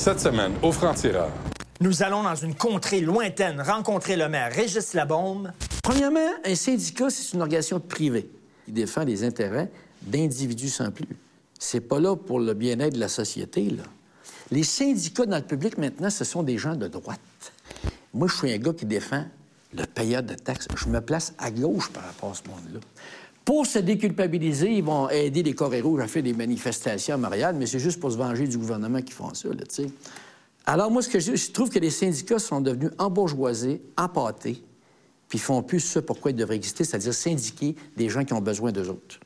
[0.00, 1.28] Cette semaine, au franc-tireur.
[1.78, 5.52] Nous allons dans une contrée lointaine rencontrer le maire Régis Labombe.
[5.82, 8.30] Premièrement, un syndicat, c'est une organisation privée
[8.64, 11.06] qui défend les intérêts d'individus sans plus.
[11.58, 13.82] C'est pas là pour le bien-être de la société, là.
[14.50, 17.20] Les syndicats dans le public, maintenant, ce sont des gens de droite.
[18.14, 19.26] Moi, je suis un gars qui défend
[19.74, 20.66] le payeur de taxes.
[20.76, 22.80] Je me place à gauche par rapport à ce monde-là.
[23.50, 27.56] Pour se déculpabiliser, ils vont aider les Corées rouges à faire des manifestations à Marianne,
[27.58, 29.90] mais c'est juste pour se venger du gouvernement qu'ils font ça, là, tu sais.
[30.66, 34.62] Alors, moi, ce que je, je trouve que les syndicats sont devenus embourgeoisés, empâtés,
[35.30, 38.40] puis ils font plus ce pourquoi ils devraient exister, c'est-à-dire syndiquer des gens qui ont
[38.40, 39.20] besoin d'eux autres.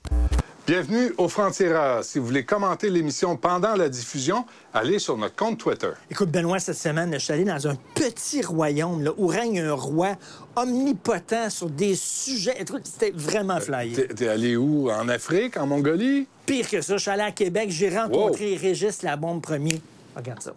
[0.67, 2.05] Bienvenue au franc-tireur.
[2.05, 5.91] Si vous voulez commenter l'émission pendant la diffusion, allez sur notre compte Twitter.
[6.11, 9.73] Écoute, Benoît, cette semaine, je suis allé dans un petit royaume là, où règne un
[9.73, 10.17] roi
[10.57, 12.65] omnipotent sur des sujets.
[12.83, 13.93] C'était vraiment flyé.
[13.95, 14.91] T'es t'es allé où?
[14.91, 15.57] En Afrique?
[15.57, 16.27] En Mongolie?
[16.47, 19.81] Pire que ça, je suis allé à Québec, j'ai rencontré Régis Labombe premier.
[20.17, 20.55] Regarde ça.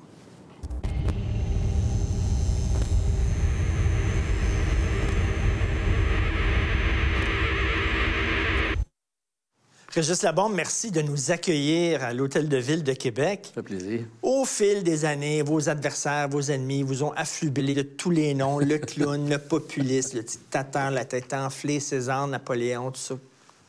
[9.97, 13.45] Régis Labombe, merci de nous accueillir à l'Hôtel de Ville de Québec.
[13.45, 14.01] Ça fait plaisir.
[14.21, 18.59] Au fil des années, vos adversaires, vos ennemis vous ont affublé de tous les noms,
[18.59, 23.15] le clown, le populiste, le dictateur, la tête enflée, César, Napoléon, tout ça.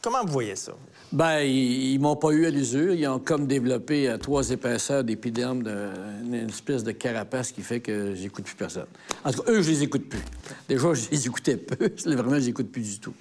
[0.03, 0.73] Comment vous voyez ça?
[1.13, 2.93] Ben, ils, ils m'ont pas eu à l'usure.
[2.93, 5.89] Ils ont comme développé à trois épaisseurs d'épiderme de,
[6.25, 8.85] une espèce de carapace qui fait que j'écoute plus personne.
[9.25, 10.21] En tout cas, eux, je les écoute plus.
[10.69, 11.91] Déjà, je les écoutais peu.
[12.05, 13.15] Vraiment, je les écoute plus du tout.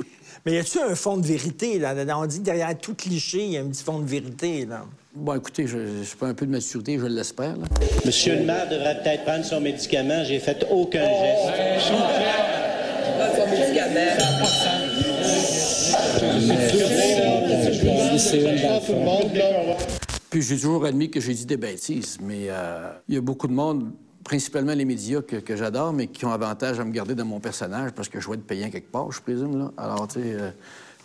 [0.47, 1.93] Mais y a-tu un fond de vérité, là?
[2.17, 4.85] On dit que derrière tout cliché, il y a un petit fond de vérité, là.
[5.13, 7.57] Bon, écoutez, je, je prends un peu de maturité, je l'espère.
[7.57, 7.65] là.
[8.05, 10.23] Monsieur le maire devrait peut-être prendre son médicament.
[10.23, 11.51] J'ai fait aucun geste.
[20.29, 23.49] Puis j'ai toujours admis que j'ai dit des bêtises, mais euh, il y a beaucoup
[23.49, 23.91] de monde,
[24.27, 27.39] principalement les médias que, que j'adore, mais qui ont avantage à me garder dans mon
[27.39, 29.57] personnage parce que je vais être payant quelque part, je présume.
[29.57, 29.71] Là.
[29.77, 30.51] Alors, tu sais, euh,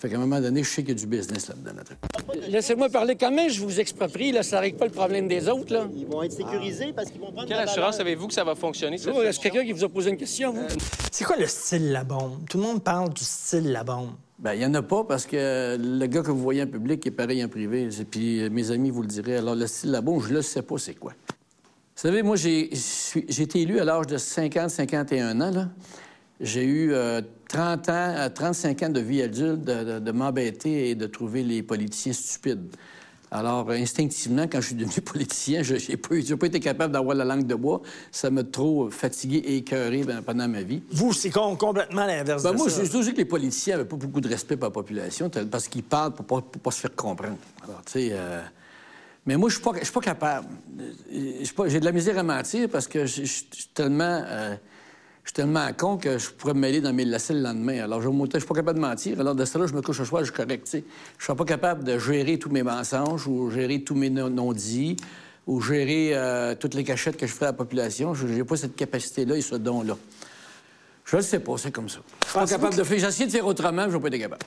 [0.01, 1.71] fait qu'à un moment donné, je sais qu'il y a du business là-dedans.
[1.77, 2.49] là.
[2.49, 5.73] Laissez-moi parler quand même, je vous exproprie, là, ça règle pas le problème des autres,
[5.73, 5.87] là.
[5.95, 8.99] Ils vont être sécurisés parce qu'ils vont prendre Quelle assurance avez-vous que ça va fonctionner?
[8.99, 10.67] cette Oh, Est-ce quelqu'un qui vous a posé une question, vous?
[11.13, 12.41] C'est quoi le style Labombe?
[12.51, 14.11] Tout le monde parle du style Labombe.
[14.41, 17.07] Ben, il n'y en a pas parce que le gars que vous voyez en public
[17.07, 17.85] est pareil en privé.
[17.85, 19.37] Et Puis euh, mes amis vous le diraient.
[19.37, 21.13] Alors, le style là-bas, je le sais pas c'est quoi.
[21.95, 25.51] Vous savez, moi, j'ai je été élu à l'âge de 50-51 ans.
[25.51, 25.69] là.
[26.41, 30.91] J'ai eu euh, 30 ans, euh, 35 ans de vie adulte de, de- de m'embêter
[30.91, 32.75] et de trouver les politiciens stupides.
[33.31, 36.59] Alors, euh, instinctivement, quand je suis devenu politicien, je n'ai pas, eu- j'ai pas été
[36.59, 37.83] capable d'avoir la langue de bois.
[38.11, 40.83] Ça m'a trop fatigué et écœuré ben, pendant ma vie.
[40.91, 43.97] Vous, c'est com- complètement l'inverse Ben de moi, toujours dit que les politiciens n'avaient pas
[43.97, 46.95] beaucoup de respect pour la population parce qu'ils parlent pour pas, pour pas se faire
[46.97, 47.37] comprendre.
[47.63, 48.09] Alors, tu sais...
[48.13, 48.41] euh,
[49.27, 50.49] Mais moi, je suis pas, je suis pas capable.
[50.81, 54.23] Euh, J'ai de la misère à mentir parce que je je- je suis tellement...
[54.27, 54.57] euh,
[55.23, 57.85] je suis tellement con que je pourrais me mêler dans mes lacets le lendemain.
[57.85, 59.21] Alors, je ne suis pas capable de mentir.
[59.21, 60.67] Alors, de cela, je me couche le soir, je suis correct.
[60.73, 60.83] Je ne
[61.21, 64.97] suis pas capable de gérer tous mes mensonges ou gérer tous mes non- non-dits
[65.47, 68.15] ou gérer euh, toutes les cachettes que je ferai à la population.
[68.15, 69.97] Je n'ai pas cette capacité-là et ce don-là.
[71.05, 71.99] Je ne sais pas, c'est comme ça.
[72.25, 72.99] Je suis pas capable que- de faire.
[72.99, 74.43] J'ai essayé de faire autrement, mais je vais pas être capable.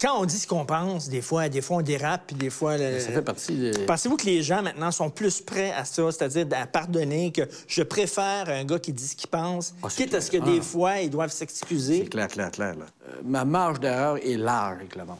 [0.00, 2.76] Quand on dit ce qu'on pense, des fois, des fois on dérape, puis des fois...
[2.78, 3.72] le- Ça fait partie de...
[3.86, 7.82] Pensez-vous que les gens maintenant sont plus prêts à ça, c'est-à-dire à pardonner que je
[7.82, 10.52] préfère un gars qui dit ce qu'il pense, Ah, c'est quitte à ce que clair.
[10.52, 10.62] des Ah.
[10.62, 12.02] fois ils doivent s'excuser?
[12.04, 12.74] C'est clair, clair, clair.
[12.76, 12.84] là.
[13.08, 15.16] Euh, ma marge d'erreur est large avec le monde.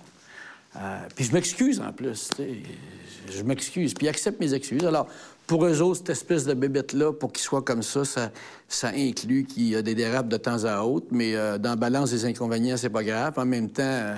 [0.77, 2.29] Euh, puis je m'excuse en plus.
[2.31, 2.49] tu sais.
[3.37, 3.95] Je m'excuse.
[3.95, 4.85] Puis ils acceptent mes excuses.
[4.85, 5.09] Alors,
[5.47, 8.31] pour eux autres, cette espèce de bébête-là, pour qu'ils soient comme ça, ça,
[8.69, 11.07] ça inclut qu'il y a des dérapes de temps à autre.
[11.11, 13.35] Mais euh, dans la balance des inconvénients, c'est pas grave.
[13.39, 14.15] En même temps, euh,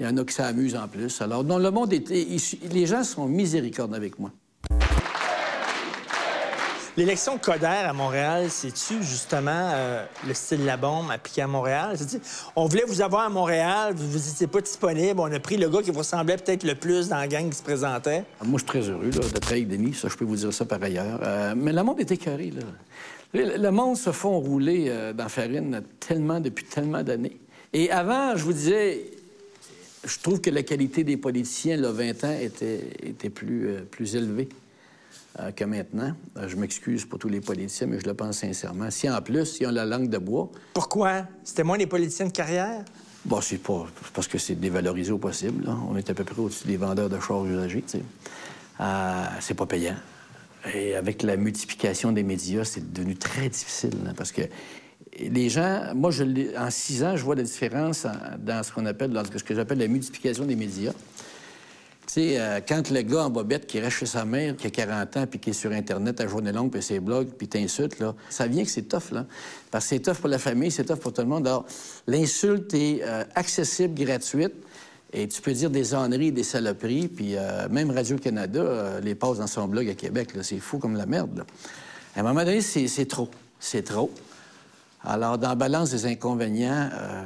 [0.00, 1.20] il y en a qui s'amusent en plus.
[1.20, 2.08] Alors, non, le monde est...
[2.08, 4.32] les gens sont miséricordes avec moi.
[6.96, 11.96] L'élection de Coder à Montréal, c'est-tu justement euh, le style La Bombe appliqué à Montréal?
[12.56, 15.82] On voulait vous avoir à Montréal, vous n'étiez pas disponible, on a pris le gars
[15.82, 18.24] qui vous ressemblait peut-être le plus dans la gang qui se présentait.
[18.44, 19.94] Moi, je suis très heureux là, d'être avec Denis.
[19.94, 21.20] Ça, je peux vous dire ça par ailleurs.
[21.22, 22.50] Euh, mais le monde est écœuré.
[22.50, 22.62] Là.
[23.34, 27.38] Le, monde se font rouler euh, dans la farine tellement depuis tellement d'années.
[27.72, 29.19] Et avant, je vous disais,
[30.04, 34.16] je trouve que la qualité des politiciens, là, 20 ans, était, était plus, euh, plus
[34.16, 34.48] élevée
[35.38, 36.14] euh, que maintenant.
[36.36, 38.90] Euh, je m'excuse pour tous les politiciens, mais je le pense sincèrement.
[38.90, 41.26] Si en plus, ils ont la langue de bois, Pourquoi?
[41.44, 42.84] C'était moins des politiciens de carrière?
[43.24, 45.66] Bon, c'est pas parce que c'est dévalorisé au possible.
[45.66, 45.76] là.
[45.90, 47.82] On est à peu près au-dessus des vendeurs de chars usagés.
[47.82, 48.02] tu sais.
[48.80, 49.96] Euh, c'est pas payant.
[50.74, 54.42] Et avec la multiplication des médias, c'est devenu très difficile là, parce que
[55.28, 56.10] les gens, moi,
[56.58, 59.78] en six ans, je vois la différence en- dans ce qu'on appelle, ce que j'appelle
[59.78, 60.92] la multiplication des médias.
[60.92, 64.70] Tu sais, euh, quand le gars en bobette qui reste chez sa mère, qui a
[64.70, 68.00] 40 ans, puis qui est sur Internet à journée longue, puis ses blogs, puis t'insulte,
[68.00, 69.26] là, ça vient que c'est tough, là.
[69.70, 71.46] Parce que c'est tough pour la famille, c'est tough pour tout le monde.
[71.46, 71.64] Alors,
[72.08, 74.54] l'insulte est euh, accessible, gratuite,
[75.12, 79.46] et tu peux dire des âneries, des saloperies, puis euh, même Radio-Canada les passe dans
[79.46, 80.30] son blog à Québec.
[80.42, 81.44] C'est fou comme la merde.
[82.16, 83.28] À un moment donné, c'est trop.
[83.60, 84.10] C'est trop.
[85.04, 87.22] Alors, dans la balance des inconvénients, euh,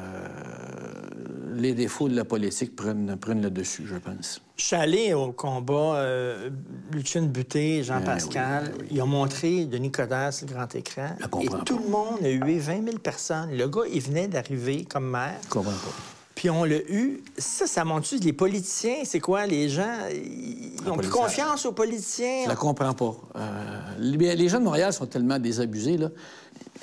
[1.57, 4.41] les défauts de la politique prennent, prennent le dessus, je pense.
[4.57, 6.51] Je suis allé au combat euh,
[6.93, 8.73] Lucien Buté, Ben Jean-Pascal.
[8.91, 11.09] Ils ont montré Denis Coderre sur le grand écran.
[11.19, 13.57] Je Et tout le monde a eu 20 000 personnes.
[13.57, 15.39] Le gars, il venait d'arriver comme maire.
[15.45, 15.95] Je comprends pas.
[16.35, 17.23] Puis on l'a eu.
[17.39, 19.05] Ça, ça montre-tu les politiciens?
[19.05, 19.47] C'est quoi?
[19.47, 22.43] Les gens, ils ont plus confiance aux politiciens?
[22.45, 23.15] Je la comprends pas.
[23.37, 26.09] Euh, les, les gens de Montréal sont tellement désabusés, là.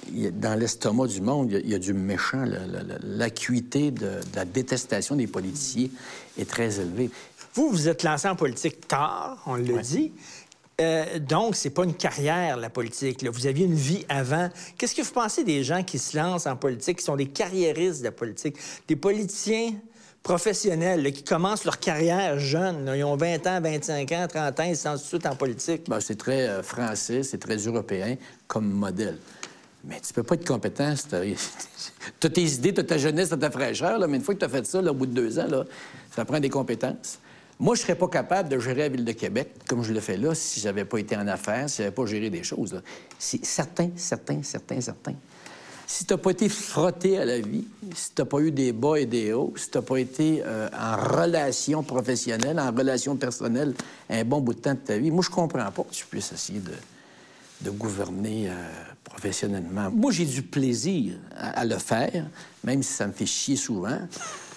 [0.10, 2.44] Dans l'estomac du monde, il y a, il y a du méchant.
[3.04, 5.88] L'acuité de, de la détestation des politiciens
[6.38, 7.10] est très élevée.
[7.54, 10.14] Vous, vous êtes lancé en politique tard, on l'a dit.
[10.80, 13.22] Euh, donc, c'est pas une carrière, la politique.
[13.22, 13.30] là.
[13.30, 14.50] Vous aviez une vie avant.
[14.78, 18.00] Qu'est-ce que vous pensez des gens qui se lancent en politique, qui sont des carriéristes
[18.00, 18.56] de la politique,
[18.88, 19.74] des politiciens
[20.24, 22.86] professionnels là, qui commencent leur carrière jeunes?
[22.86, 22.96] là.
[22.96, 25.90] Ils ont 20 ans, 25 ans, 30 ans, ils lancent tout de suite en politique.
[25.90, 28.16] Ben, c'est très euh, français, c'est très européen
[28.48, 29.18] comme modèle.
[29.84, 31.22] Mais tu peux pas être compétent t'as
[32.20, 34.50] t'as tes idées, t'as ta jeunesse, t'as ta fraîcheur, mais une fois que tu as
[34.50, 35.48] fait ça, au bout de deux ans,
[36.16, 37.20] ça prend des compétences.
[37.60, 40.18] Moi, je serais pas capable de gérer la Ville de Québec comme je le fais
[40.18, 42.82] là si j'avais pas été en affaires, si j'avais pas géré des choses.
[43.20, 45.14] C'est certain, certain, certain, certain.
[45.86, 49.06] Si t'as pas été frotté à la vie, si t'as pas eu des bas et
[49.06, 53.76] des hauts, si t'as pas été euh, en relation professionnelle, en relation personnelle
[54.10, 56.32] un bon bout de temps de ta vie, moi, je comprends pas que tu puisses
[56.32, 56.72] essayer de,
[57.62, 58.54] de gouverner euh,
[59.04, 59.90] professionnellement.
[59.92, 62.26] Moi, j'ai du plaisir à, à le faire,
[62.64, 64.00] même si ça me fait chier souvent.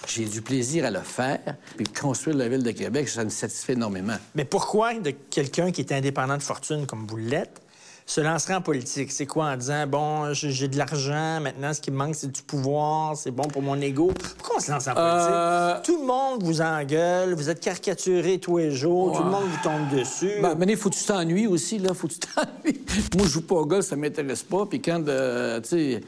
[0.07, 1.55] J'ai du plaisir à le faire.
[1.77, 4.17] Puis construire la Ville de Québec, ça me satisfait énormément.
[4.35, 7.61] Mais pourquoi de quelqu'un qui est indépendant de fortune comme vous l'êtes
[8.07, 9.11] se lancerait en politique?
[9.11, 12.41] C'est quoi en disant, bon, j'ai de l'argent, maintenant ce qui me manque, c'est du
[12.43, 14.11] pouvoir, c'est bon pour mon ego?
[14.37, 15.29] Pourquoi on se lance en politique?
[15.31, 19.45] Euh, Tout le monde vous engueule, vous êtes caricaturé tous les jours, tout le monde
[19.45, 20.31] vous tombe dessus.
[20.41, 21.93] Ben, mais il faut que tu t'ennuies aussi, là.
[21.93, 22.81] Faut que tu t'ennuies.
[23.15, 24.65] Moi, je joue pas au golf, ça m'intéresse pas.
[24.67, 26.01] Puis quand, euh, tu sais,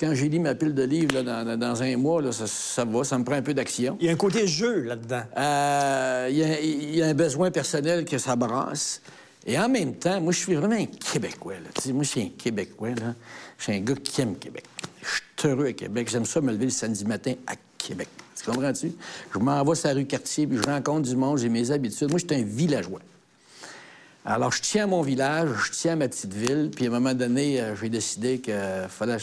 [0.00, 2.84] quand j'ai lu ma pile de livres là, dans, dans un mois, là, ça, ça
[2.84, 3.96] va, ça me prend un peu d'action.
[4.00, 5.22] Il y a un côté jeu là-dedans.
[5.38, 6.36] Euh, Il
[6.94, 9.00] y, y a un besoin personnel que ça brasse.
[9.46, 11.54] Et en même temps, moi, je suis vraiment un Québécois.
[11.92, 12.90] Moi, je suis un Québécois.
[13.58, 14.64] Je suis un gars qui aime Québec.
[15.02, 15.08] Je
[15.40, 16.08] suis heureux à Québec.
[16.10, 18.08] J'aime ça me lever le samedi matin à Québec.
[18.36, 18.92] Tu comprends-tu?
[19.32, 22.10] Je m'en vais sur la rue Cartier, puis je rencontre du monde, j'ai mes habitudes.
[22.10, 23.00] Moi, je suis un villageois.
[24.24, 26.92] Alors, je tiens à mon village, je tiens à ma petite ville, puis à un
[26.92, 29.18] moment donné, euh, j'ai décidé que fallait...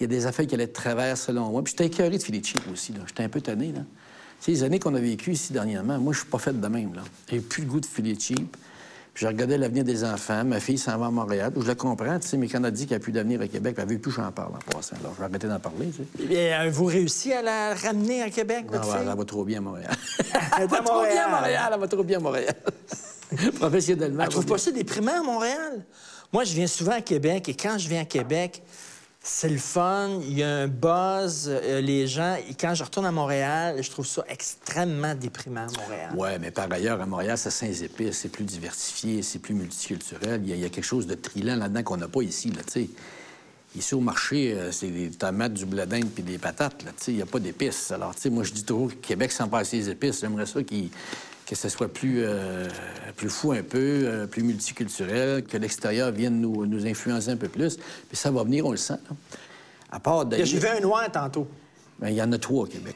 [0.00, 1.62] Il y a des affaires qui allaient de travers, selon moi.
[1.62, 3.00] Puis j'étais écœuré de filer cheap aussi, là.
[3.06, 3.80] J'étais un peu tanné, là.
[4.40, 6.68] Tu sais, les années qu'on a vécues ici dernièrement, moi, je suis pas fait de
[6.68, 6.92] même.
[7.28, 8.56] J'ai plus le goût de filer cheap.
[9.18, 10.44] Puis je regardais l'avenir des enfants.
[10.44, 11.52] Ma fille s'en va à Montréal.
[11.60, 13.40] Je la comprends, tu sais, mais quand on a dit qu'il n'y a plus d'avenir
[13.40, 14.94] à Québec, elle veut plus que j'en parle en passant.
[15.00, 16.08] Alors, je vais arrêter d'en parler, tu sais.
[16.20, 19.08] Eh bien, avez-vous réussi à la ramener à Québec, Non, votre elle, fille?
[19.10, 19.90] elle va trop bien à Montréal.
[20.60, 21.70] Elle va trop bien à Montréal.
[21.74, 22.54] Elle va trop bien à Montréal.
[23.58, 24.22] Professionnellement.
[24.22, 25.84] Elle trouve pas ça déprimant à Montréal?
[26.32, 28.62] Moi, je viens souvent à Québec et quand je viens à Québec,
[29.30, 32.36] c'est le fun, il y a un buzz, euh, les gens.
[32.48, 36.12] Et quand je retourne à Montréal, je trouve ça extrêmement déprimant Montréal.
[36.16, 40.40] Oui, mais par ailleurs, à Montréal, c'est Saint-Épice, c'est plus diversifié, c'est plus multiculturel.
[40.44, 42.88] Il y, a, quelque chose de trilant là-dedans qu'on n'a pas ici, là, tu sais.
[43.76, 46.82] Ici, au marché, euh, c'est des tomates, du blé d'Inde puis des patates.
[47.06, 47.90] Il n'y a pas d'épices.
[47.90, 50.20] Alors, tu sais, moi, je dis toujours que Québec sans passer les épices.
[50.22, 50.88] J'aimerais ça qu'il-
[51.48, 52.68] que ce soit plus, euh,
[53.16, 57.48] plus fou un peu, euh, plus multiculturel, que l'extérieur vienne nous, nous influencer un peu
[57.48, 57.76] plus.
[57.76, 59.16] Puis ça va venir, on le sent, là.
[59.90, 60.46] À part d'ailleurs...
[60.46, 61.46] J'ai vu un noir tantôt.
[61.98, 62.94] Ben, il y en a trois au Québec.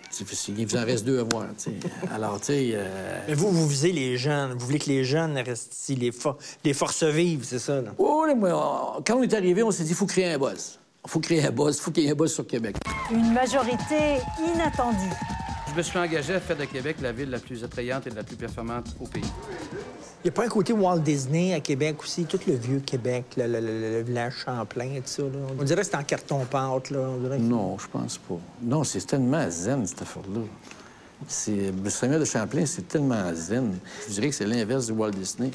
[0.49, 1.73] Il vous en reste deux à voir, tu sais.
[2.15, 2.71] Alors, tu sais...
[2.75, 4.53] euh, Mais vous, vous visez les jeunes.
[4.53, 7.95] Vous voulez que les jeunes restent ici, les, for- les forces vives, c'est ça, là?
[7.99, 8.51] Oh, là, moi,
[8.99, 10.79] on- quand on est arrivé, on s'est dit, il faut créer un buzz.
[11.05, 12.77] Il faut créer un buzz, il faut qu'il y ait un buzz sur Québec.
[13.11, 14.19] Une majorité
[14.55, 15.11] inattendue.
[15.73, 18.23] Je me suis engagé à faire de Québec la ville la plus attrayante et la
[18.23, 19.23] plus performante au pays.
[20.23, 23.25] Il n'y a pas un côté Walt Disney à Québec aussi, tout le vieux Québec,
[23.39, 25.23] le, le- le- le village Champlain, tout ça.
[25.23, 25.29] Là?
[25.59, 26.91] On dirait que c'est en carton-pâte.
[26.91, 26.99] Là.
[27.01, 28.39] On dirait que- Non, je pense pas.
[28.63, 30.41] Non, c'est tellement zen, cette affaire-là.
[31.27, 31.73] C'est...
[31.83, 33.79] Le Samuel de Champlain, c'est tellement zen.
[34.09, 35.51] Je dirais que c'est l'inverse du Walt Disney.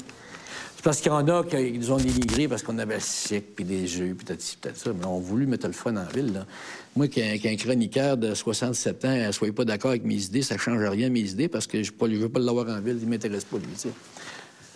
[0.78, 3.48] C'est parce qu'il y en a qui nous ont dénigré parce qu'on avait le siècle,
[3.56, 4.90] puis des jeux, puis peut-être ci, peut-être ça.
[4.96, 6.46] Mais on a voulu mettre le fun en ville, là.
[6.94, 10.56] Moi, qu'un, qu'un chroniqueur de 67 ans ne soit pas d'accord avec mes idées, ça
[10.56, 12.96] change rien mes idées parce que je ne veux pas l'avoir en ville.
[13.02, 13.94] Il m'intéresse pas, lui, tu sais.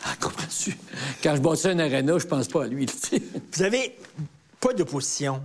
[0.04, 0.76] Ah, comprends-tu?
[1.22, 2.84] Quand je bâtis un aréna, je pense pas à lui.
[3.52, 3.96] Vous avez
[4.58, 5.40] pas d'opposition.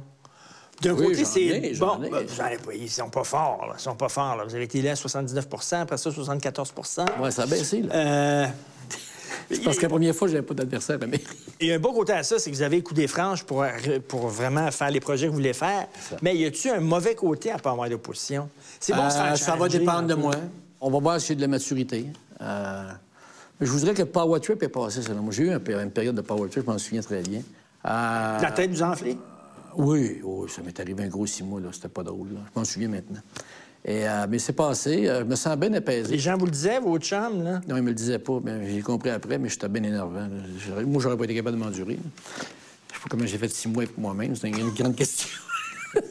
[0.81, 1.97] D'un Oui, côté, c'est bon.
[1.99, 2.25] ben,
[2.73, 3.67] ils sont pas forts.
[3.67, 3.75] Là.
[3.77, 4.35] Ils sont pas forts.
[4.37, 4.43] là.
[4.43, 7.95] Vous avez été là à 79% après ça 74% Ouais, ça a baissé, là.
[7.95, 8.47] Euh,
[9.49, 11.23] C'est parce que la première fois, j'avais pas d'adversaire à la mairie.
[11.61, 13.43] Il y a un beau côté à ça, c'est que vous avez coup des franges
[13.43, 13.65] pour,
[14.07, 15.87] pour vraiment faire les projets que vous voulez faire.
[16.21, 18.49] Mais y a-tu un mauvais côté à pas avoir d'opposition?
[18.79, 20.35] C'est bon se Euh, ça va dépendre de moi.
[20.81, 22.07] On va voir si j'ai de la maturité.
[22.41, 22.91] Euh,
[23.59, 25.33] mais je vous dirais que le power trip est passé, selon moi.
[25.33, 27.41] J'ai eu une période de power trip, je m'en souviens très bien.
[27.85, 29.17] Euh, La tête vous enflée?
[29.75, 31.69] Oui, oui, ça m'est arrivé un gros six mois, là.
[31.71, 32.39] C'était pas drôle, là.
[32.53, 33.21] Je m'en souviens maintenant.
[33.87, 35.07] Et, euh, mais c'est passé.
[35.07, 36.11] euh, je me sens bien apaisé.
[36.11, 37.61] Les gens vous le disaient, vos chums, là?
[37.69, 40.27] Non, il me le disait pas, mais j'ai compris après, mais j'étais bien énervant.
[40.85, 41.97] Moi, j'aurais pas été capable de m'endurer.
[42.91, 45.29] Je sais pas comment j'ai fait six mois pour moi-même, c'est une, grande question.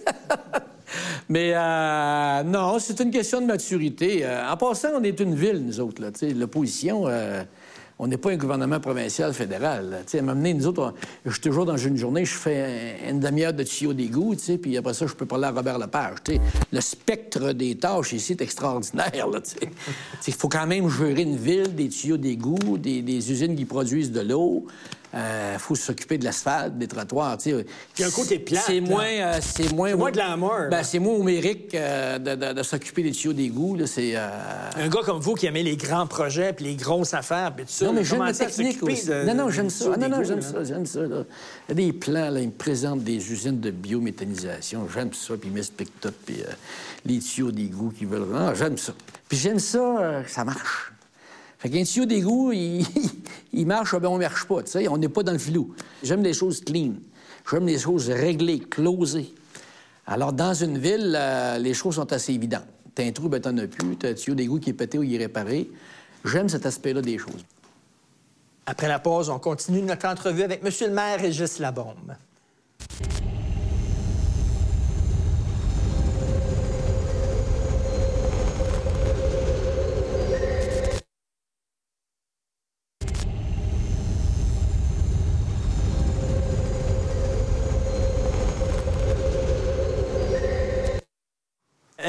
[1.28, 4.24] mais euh, non, c'est une question de maturité.
[4.24, 6.00] Euh, en passant, on est une ville, nous autres.
[6.00, 7.42] là, tu sais, L'opposition, euh,
[7.98, 10.02] on n'est pas un gouvernement provincial fédéral.
[10.06, 10.92] Tu sais, m'amener, nous autres,
[11.24, 14.42] je suis toujours dans une journée, je fais un- une demi-heure de tuyau d'égout, tu
[14.42, 16.16] sais, puis après ça, je peux parler à Robert Lepage.
[16.24, 16.40] tu sais.
[16.72, 19.10] Le spectre des tâches ici est extraordinaire.
[19.12, 19.70] tu sais.
[20.26, 24.20] Il faut quand même gérer une ville, des tuyaux d'égout, des usines qui produisent de
[24.20, 24.66] l'eau.
[25.14, 27.38] Il faut s'occuper de l'asphalte, des trottoirs.
[27.38, 27.54] Puis
[28.04, 30.54] un côté C'est moins, euh, c'est moins, C'est moins glamour.
[30.70, 33.78] Ben, c'est moins homérique euh, de, de- de s'occuper des tuyaux d'égout.
[33.86, 34.28] C'est euh,
[34.76, 37.72] Un gars comme vous qui aimait les grands projets puis les grosses affaires puis tout
[37.72, 37.86] ça.
[37.86, 39.06] non, mais j'aime la technique aussi.
[39.06, 39.86] de- non, non, de- j'aime ça.
[39.94, 41.00] Ah, non, non, j'aime ça, j'aime ça.
[41.00, 41.24] là.
[41.68, 44.86] Il y a des plans, là, ils me présentent des usines de biométhanisation.
[44.92, 46.52] J'aime ça, puis ils m'expliquent tout, puis euh,
[47.04, 48.26] les tuyaux d'égout qu'ils veulent.
[48.34, 48.92] Ah, j'aime ça.
[49.28, 50.92] Puis j'aime ça, euh, ça marche.
[51.58, 52.84] Fait qu'un tuyau d'égout, il,
[53.52, 54.88] il marche, ah ben on marche pas, tu sais.
[54.88, 55.74] On n'est pas dans le filou.
[56.02, 56.94] J'aime les choses clean.
[57.50, 59.32] J'aime les choses réglées, closées.
[60.06, 62.66] Alors, dans une ville, euh, les choses sont assez évidentes.
[62.94, 63.96] T'as un trou, ben t'en as plus.
[63.96, 65.70] T'as un tuyau d'égout qui est pété ou il est réparé.
[66.24, 67.44] J'aime cet aspect-là des choses.
[68.66, 70.70] Après la pause, on continue notre entrevue avec M.
[70.80, 72.16] le maire Régis Labombe.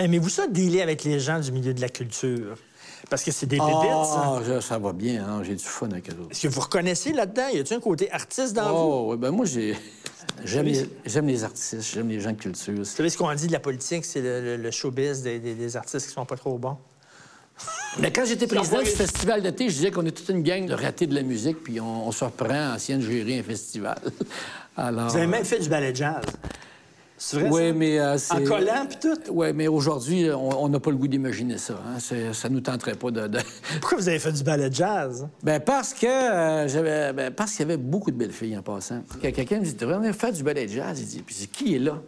[0.04, 2.56] Aimez-vous ça, dealer avec les gens du milieu de la culture?
[3.10, 4.24] Parce que c'est des pépites, ça.
[4.26, 5.42] Ah, ça, ça va bien, hein?
[5.44, 6.32] j'ai du fun avec eux autres.
[6.32, 7.48] Est-ce que vous reconnaissez là-dedans?
[7.54, 8.92] Y a-t-il un côté artiste dans vous?
[8.94, 9.76] Oh, ouais, ben moi, j'ai...
[10.44, 11.44] J'aime les...
[11.44, 12.74] artistes, j'aime les gens de culture.
[12.76, 15.56] Vous savez ce qu'on dit de la politique, c'est le, le- le showbiz des, des-
[15.56, 16.78] des artistes qui sont pas trop bons?
[18.00, 20.74] Mais quand j'étais président du festival d'été, je disais qu'on est toute une gang de
[20.76, 23.98] ratés de la musique, puis on, on se reprend ancienne gérer un festival.
[24.78, 25.10] Alors...
[25.10, 26.22] Vous avez même fait du ballet jazz.
[27.20, 27.74] C'est vrai, Oui, ça?
[27.74, 28.34] mais euh, c'est...
[28.34, 29.32] En collant, puis tout?
[29.32, 31.74] Oui, mais aujourd'hui, on n'a pas le goût d'imaginer ça.
[31.88, 31.98] Hein?
[32.00, 33.28] C'est- Ça nous tenterait pas de...
[33.28, 33.40] de-
[33.82, 35.28] Pourquoi vous avez fait du ballet jazz?
[35.42, 38.62] Ben parce que euh, j'avais ben, parce qu'il y avait beaucoup de belles filles en
[38.62, 39.02] passant.
[39.22, 41.00] Quand Quelqu'un me dit Tu devrais venir faire du ballet jazz?
[41.02, 42.00] Il dit Puis je dis, qui est là?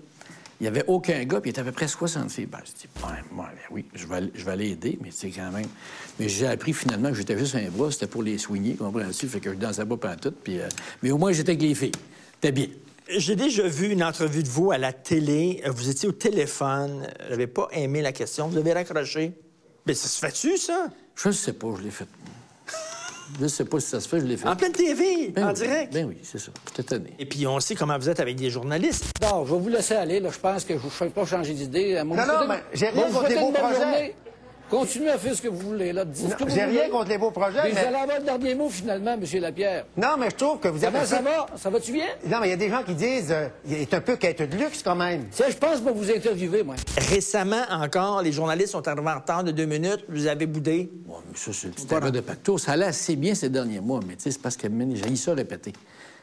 [0.61, 2.45] Il n'y avait aucun gars, puis il y avait à peu près 60 filles.
[2.45, 5.09] Ben, je dis ben, moi, ben oui, je vais, aller- je vais aller aider, mais
[5.09, 5.65] c'est quand même.
[6.19, 9.27] Mais j'ai appris finalement que j'étais juste un bras, c'était pour les soigner, comprends-tu?
[9.27, 10.59] Fait que je dansais pas pantoute, puis.
[10.59, 10.67] euh,
[11.01, 11.93] Mais au moins, j'étais avec les filles.
[12.35, 12.67] C'était bien.
[13.17, 15.63] J'ai déjà vu une entrevue de vous à la télé.
[15.65, 17.07] Vous étiez au téléphone.
[17.25, 18.47] Je n'avais pas aimé la question.
[18.47, 19.31] Vous avez raccroché.
[19.87, 20.87] Mais ça se fait-tu, ça?
[21.15, 22.05] Je ne sais pas, je l'ai fait.
[23.37, 24.47] Je ne sais pas si ça se fait, je l'ai fait.
[24.47, 25.93] En pleine TV, Ben en oui, direct.
[25.93, 26.51] Ben oui, c'est ça.
[26.67, 27.13] J'étais étonné.
[27.17, 29.05] Et puis, on sait comment vous êtes avec des journalistes.
[29.21, 30.19] Bon, je vais vous laisser aller.
[30.19, 30.29] Là.
[30.31, 32.01] Je pense que je ne vais pas changer d'idée.
[32.03, 34.15] Non, non, mais j'ai rien vous contre belle projets.
[34.69, 35.91] Continuez à faire ce que vous voulez.
[35.91, 36.05] Là.
[36.05, 38.69] Dites vous J'ai rien contre les beaux projets, Mais vous allez avoir le dernier mot,
[38.69, 39.41] finalement, M.
[39.41, 39.85] Lapierre.
[39.97, 40.79] Non, mais je trouve que vous.
[40.79, 41.47] Comment un ça va?
[41.57, 42.05] Ça va-tu bien?
[42.27, 43.31] Non, mais il y a des gens qui disent...
[43.31, 45.25] euh, il est un peu quête de luxe, quand même.
[45.31, 46.75] Ça, je pense pas vous interviewer, moi.
[47.09, 50.05] Récemment encore, les journalistes sont arrivés en retard de deux minutes.
[50.07, 50.91] Vous avez boudé.
[51.07, 52.57] Mais ça, c'est le petit erreur de pacto.
[52.57, 55.33] Ça allait assez bien ces derniers mois, mais tu sais, c'est parce que j'ai ça
[55.33, 55.73] répéter.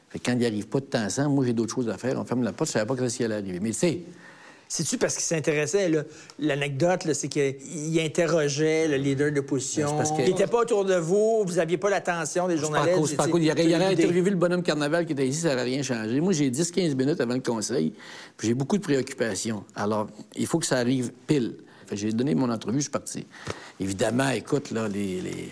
[0.09, 1.88] Fait que quand il n'y arrive pas de temps en temps, moi, j'ai d'autres choses
[1.88, 2.19] à faire.
[2.21, 3.59] On ferme la porte, je savais pas que ça allait arriver.
[3.61, 4.03] Mais tu sais,
[4.68, 5.90] C'est-tu parce qu'il s'intéressait?
[6.40, 9.96] L'anecdote, c'est qu'il interrogeait le leader de l'opposition.
[9.96, 12.99] Ben, que- Il n'était pas autour de vous, vous n'aviez pas l'attention des journalistes.
[12.99, 13.12] cause.
[13.42, 16.20] Il aurait, il aurait interviewé le bonhomme carnaval qui était ici, ça n'aurait rien changé.
[16.20, 17.92] Moi, j'ai 10-15 minutes avant le conseil,
[18.37, 19.64] puis j'ai beaucoup de préoccupations.
[19.76, 21.54] Alors, il faut que ça arrive pile.
[21.92, 23.25] J'ai donné mon entrevue, je suis parti.
[23.78, 25.49] Évidemment, écoute, là, les, les,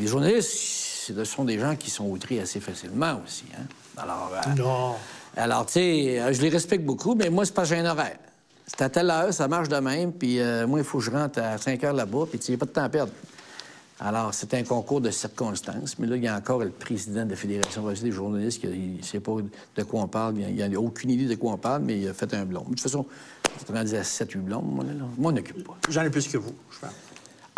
[0.00, 3.44] les journalistes, ce sont des gens qui sont outrés assez facilement aussi.
[3.54, 3.64] Hein?
[3.98, 4.94] Alors, euh, Non.
[5.36, 8.16] Alors, tu sais, euh, je les respecte beaucoup, mais moi, c'est pas j'ai un horaire.
[8.66, 11.10] C'est à telle heure, ça marche de même, puis euh, moi, il faut que je
[11.10, 13.12] rentre à 5 heures là-bas, puis tu n'as pas de temps à perdre.
[14.00, 17.30] Alors, c'est un concours de circonstances, mais là, il y a encore le président de
[17.30, 19.32] la Fédération des journalistes qui ne sait pas
[19.76, 22.14] de quoi on parle, il n'a aucune idée de quoi on parle, mais il a
[22.14, 22.62] fait un blond.
[22.62, 23.06] De toute façon,
[23.58, 24.84] je suis rendu à 7-8 blondes, moi,
[25.22, 25.76] on n'occupe pas.
[25.90, 26.90] J'en ai plus que vous, je pense.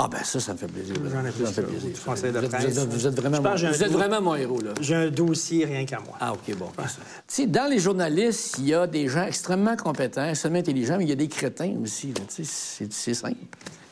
[0.00, 0.94] Ah ben ça, ça me fait plaisir.
[1.12, 1.64] J'en ai plaisir.
[1.92, 2.66] je pensais de Vous êtes, presse.
[2.66, 4.70] vous êtes- vous êtes vraiment, mon, vous êtes vraiment héros, là.
[4.80, 6.16] J'ai un dossier rien qu'à moi.
[6.20, 6.68] Ah, OK, bon.
[6.76, 6.84] Tu
[7.26, 11.08] sais, dans les journalistes, il y a des gens extrêmement compétents, extrêmement intelligents, mais il
[11.10, 12.12] y a des crétins aussi.
[12.32, 13.34] Tu sais, C'est simple.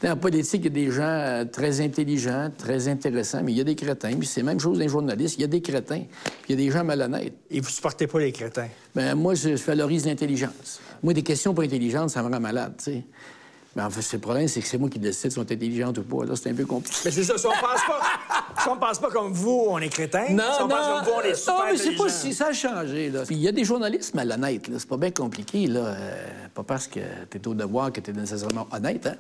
[0.01, 3.59] Dans la politique, il y a des gens euh, très intelligents, très intéressants, mais il
[3.59, 4.15] y a des crétins.
[4.15, 5.37] Puis c'est la même chose dans les journalistes.
[5.39, 6.03] Il y a des crétins,
[6.43, 7.35] puis il y a des gens malhonnêtes.
[7.51, 8.69] Et vous supportez pas les crétins?
[8.95, 10.81] Ben, moi, je, je valorise l'intelligence.
[11.03, 13.05] Moi, des questions pas intelligentes, ça me rend malade, tu sais.
[13.76, 15.99] Mais en fait, le problème, c'est que c'est moi qui décide si on est intelligente
[15.99, 16.25] ou pas.
[16.25, 16.99] Là, c'est un peu compliqué.
[17.04, 18.00] Mais c'est ça, si on pense pas,
[18.62, 20.30] si on pense pas comme vous, on est crétin.
[20.30, 22.09] Non, si on non, pense comme vous, on est super non, mais c'est pas intelligent.
[22.09, 23.11] si ça a changé.
[23.11, 23.25] Là.
[23.26, 24.68] Puis il y a des journalistes malhonnêtes.
[24.68, 24.78] Là.
[24.78, 25.66] C'est pas bien compliqué.
[25.66, 25.80] Là.
[25.80, 29.06] Euh, pas parce que tu es au devoir que tu es nécessairement honnête.
[29.06, 29.16] Hein?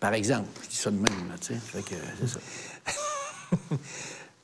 [0.00, 1.28] Par exemple, je dis ça de même.
[1.28, 1.82] Là, tu sais.
[1.82, 2.38] Que, c'est ça.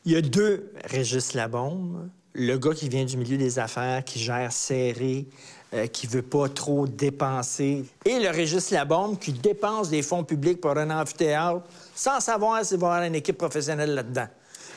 [0.05, 2.11] Il y a deux Régis Labombe.
[2.35, 5.27] Le gars qui vient du milieu des affaires, qui gère serré,
[5.75, 7.85] euh, qui veut pas trop dépenser.
[8.05, 11.63] Et le Régis Labombe qui dépense des fonds publics pour un amphithéâtre
[11.95, 14.27] sans savoir s'il va y avoir une équipe professionnelle là-dedans.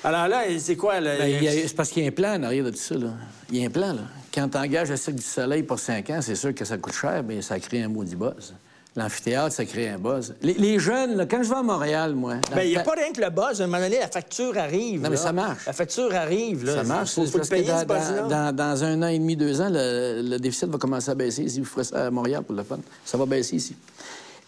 [0.04, 1.00] Alors là, c'est quoi?
[1.00, 1.18] Là?
[1.18, 2.78] Ben, il y a- c'est parce qu'il y a un plan en arrière de tout
[2.78, 2.96] ça.
[2.96, 3.08] Là.
[3.52, 3.94] Il y a un plan.
[3.94, 4.02] Là.
[4.34, 6.94] Quand tu engages le Cirque du Soleil pour cinq ans, c'est sûr que ça coûte
[6.94, 8.54] cher, mais ça crée un maudit buzz.
[8.98, 10.34] L'amphithéâtre, ça crée un buzz.
[10.42, 12.36] Les, les jeunes, là, quand je vais à Montréal, moi...
[12.56, 13.60] Ben, il n'y a pas rien que le buzz.
[13.60, 15.02] À un moment donné, la facture arrive.
[15.02, 15.66] Non, mais ça marche.
[15.66, 16.64] La facture arrive.
[16.64, 16.75] Là.
[16.75, 17.12] Ça marche.
[17.12, 19.68] Il faut, c'est faut payer, dans, ce dans- dans- un an et demi, deux ans,
[19.70, 21.50] le, le déficit va commencer à baisser.
[21.50, 23.75] Si vous ferez ça à Montréal pour le fun, ça va baisser ici.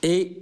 [0.02, 0.38] Et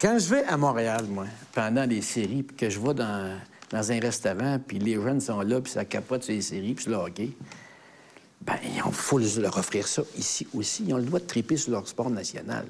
[0.00, 3.36] quand je vais à Montréal, moi, pendant les séries, puis que je vais dans,
[3.70, 6.82] dans un restaurant, puis les jeunes sont là, puis ça capote sur les séries, puis
[6.82, 7.30] sur le hockey,
[8.42, 10.84] ben, il faut leur offrir ça ici aussi.
[10.86, 12.64] Ils ont le droit de triper sur leur sport national.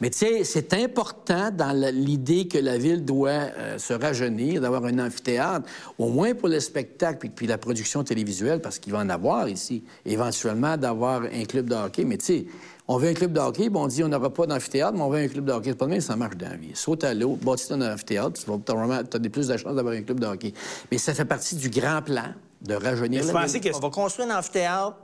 [0.00, 4.84] Mais tu sais, c'est important dans l'idée que la ville doit euh, se rajeunir, d'avoir
[4.84, 5.68] un amphithéâtre,
[5.98, 9.48] au moins pour le spectacle puis, puis la production télévisuelle, parce qu'il va en avoir
[9.48, 9.82] ici.
[10.04, 12.04] Éventuellement, d'avoir un club de hockey.
[12.04, 12.46] Mais tu sais,
[12.86, 15.10] on veut un club de hockey, puis on dit on n'aura pas d'amphithéâtre, mais on
[15.10, 15.70] veut un club de hockey.
[15.70, 16.70] C'est pas de même que ça marche dans la vie.
[16.74, 20.20] Saute à l'eau, bâtis ton amphithéâtre, tu as des plus de chances d'avoir un club
[20.20, 20.54] de hockey.
[20.92, 22.26] Mais ça fait partie du grand plan
[22.62, 24.96] de rajeunir Vous la pensez qu'on va construire un amphithéâtre,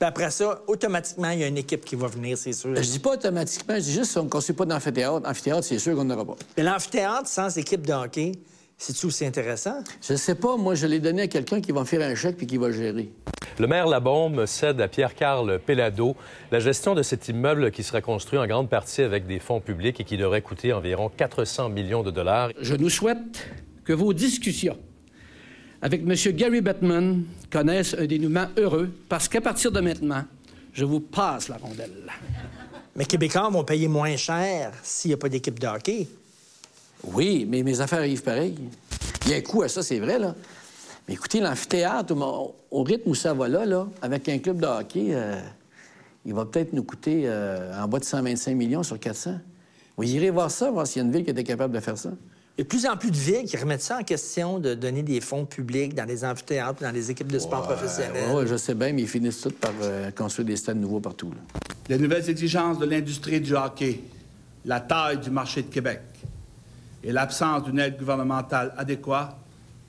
[0.00, 2.74] puis après ça, automatiquement, il y a une équipe qui va venir, c'est sûr.
[2.74, 5.28] Je dis pas automatiquement, je dis juste qu'on ne construit pas d'amphithéâtre.
[5.28, 6.36] Amphithéâtre, c'est sûr qu'on n'aura pas.
[6.56, 8.32] Mais l'amphithéâtre sans équipe de hockey,
[8.78, 9.84] c'est-tu aussi intéressant?
[10.00, 12.38] Je sais pas, moi, je l'ai donné à quelqu'un qui va me faire un chèque
[12.38, 13.12] puis qui va le gérer.
[13.58, 16.16] Le maire Labombe cède à Pierre-Carl Pellado
[16.50, 20.00] la gestion de cet immeuble qui sera construit en grande partie avec des fonds publics
[20.00, 22.52] et qui devrait coûter environ 400 millions de dollars.
[22.58, 23.50] Je nous souhaite
[23.84, 24.78] que vos discussions
[25.82, 26.14] avec M.
[26.36, 30.24] Gary Bettman connaissent un dénouement heureux parce qu'à partir de maintenant,
[30.72, 32.10] je vous passe la rondelle.
[32.96, 36.06] Mais Québécois vont payer moins cher s'il n'y a pas d'équipe de hockey.
[37.04, 38.56] Oui, mais mes affaires arrivent pareil.
[39.24, 40.34] Il y a un coût à ça, c'est vrai, là.
[41.08, 44.66] Mais écoutez, l'amphithéâtre, au, au rythme où ça va là, là, avec un club de
[44.66, 45.40] hockey, euh,
[46.26, 49.38] il va peut-être nous coûter euh, en bas de 125 millions sur 400.
[49.96, 51.96] Vous irez voir ça, voir s'il y a une ville qui était capable de faire
[51.96, 52.10] ça.
[52.60, 54.74] Il y a de plus en plus de villes qui remettent ça en question de
[54.74, 58.28] donner des fonds publics dans les amphithéâtres, dans les équipes de sport professionnelles.
[58.34, 61.30] Oui, je sais bien, mais ils finissent tous par euh, construire des stades nouveaux partout.
[61.30, 61.60] là.
[61.88, 64.00] Les nouvelles exigences de l'industrie du hockey,
[64.66, 66.02] la taille du marché de Québec
[67.02, 69.34] et l'absence d'une aide gouvernementale adéquate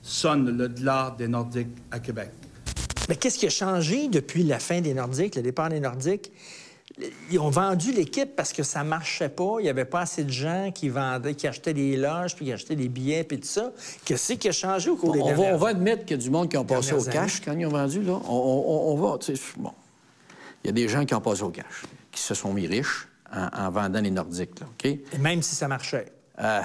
[0.00, 2.30] sonnent le glas des Nordiques à Québec.
[3.10, 6.32] Mais qu'est-ce qui a changé depuis la fin des Nordiques, le départ des Nordiques?
[7.30, 9.56] Ils ont vendu l'équipe parce que ça marchait pas.
[9.60, 12.52] Il n'y avait pas assez de gens qui vendaient, qui achetaient des loges, puis qui
[12.52, 13.72] achetaient des billets, puis tout ça.
[14.04, 16.22] Qu'est-ce qui a changé au cours des On va, on va admettre qu'il y a
[16.22, 18.02] du monde qui ont passé au cash quand ils ont vendu.
[18.02, 18.20] Là.
[18.28, 19.18] On, on- on va,
[19.56, 19.72] bon.
[20.62, 23.08] Il y a des gens qui ont passé au cash, qui se sont mis riches
[23.34, 24.84] en, en vendant les Nordiques, là, OK?
[24.84, 26.12] Et même si ça marchait.
[26.40, 26.60] Euh,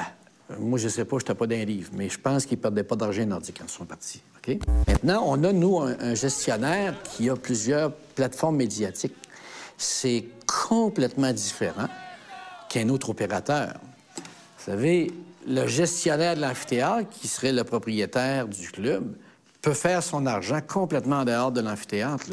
[0.60, 2.62] moi, je sais pas, je n'étais pas dans un livre, mais je pense qu'ils ne
[2.62, 4.22] perdaient pas d'argent nordique quand ils sont partis.
[4.46, 4.58] OK?
[4.88, 9.16] Maintenant, on a, nous, un, un gestionnaire qui a plusieurs plateformes médiatiques.
[9.78, 11.88] C'est complètement différent
[12.70, 13.74] qu'un autre opérateur.
[14.16, 15.14] Vous savez,
[15.48, 19.16] le gestionnaire de l'amphithéâtre, qui serait le propriétaire du club,
[19.62, 22.26] peut faire son argent complètement en dehors de l'amphithéâtre,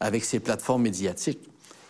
[0.00, 1.40] avec ses plateformes médiatiques.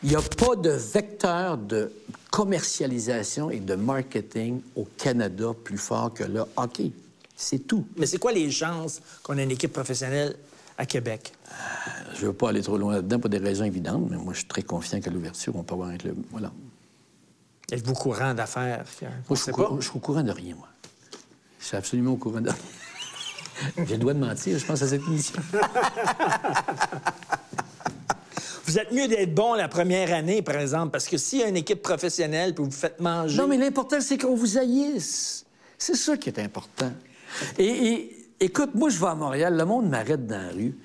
[0.02, 1.92] Il n'y a pas de vecteur de
[2.30, 6.90] commercialisation et de marketing au Canada plus fort que le hockey.
[7.36, 7.86] C'est tout.
[7.96, 10.36] Mais c'est quoi les chances qu'on ait une équipe professionnelle
[10.76, 11.32] à Québec?
[12.22, 14.38] Je ne veux pas aller trop loin là-dedans pour des raisons évidentes, mais moi, je
[14.38, 16.14] suis très confiant qu'à l'ouverture, on peut avoir un club.
[16.30, 16.52] Voilà.
[17.72, 18.84] Êtes-vous au courant d'affaires?
[19.02, 19.64] Moi, je suis, sait au pas.
[19.64, 20.68] courant- je suis au courant de rien, moi.
[21.58, 22.58] Je suis absolument au courant de rien.
[23.88, 25.42] J'ai le droit de mentir, je pense, à cette émission.
[28.66, 31.48] Vous êtes mieux d'être bon la première année, par exemple, parce que s'il y a
[31.48, 33.36] une équipe professionnelle puis vous vous faites manger.
[33.36, 35.44] Non, mais l'important, c'est qu'on vous haïsse.
[35.76, 36.92] C'est ça qui est important.
[37.58, 40.76] Et, et, écoute, moi, je vais à Montréal, le monde m'arrête dans la rue.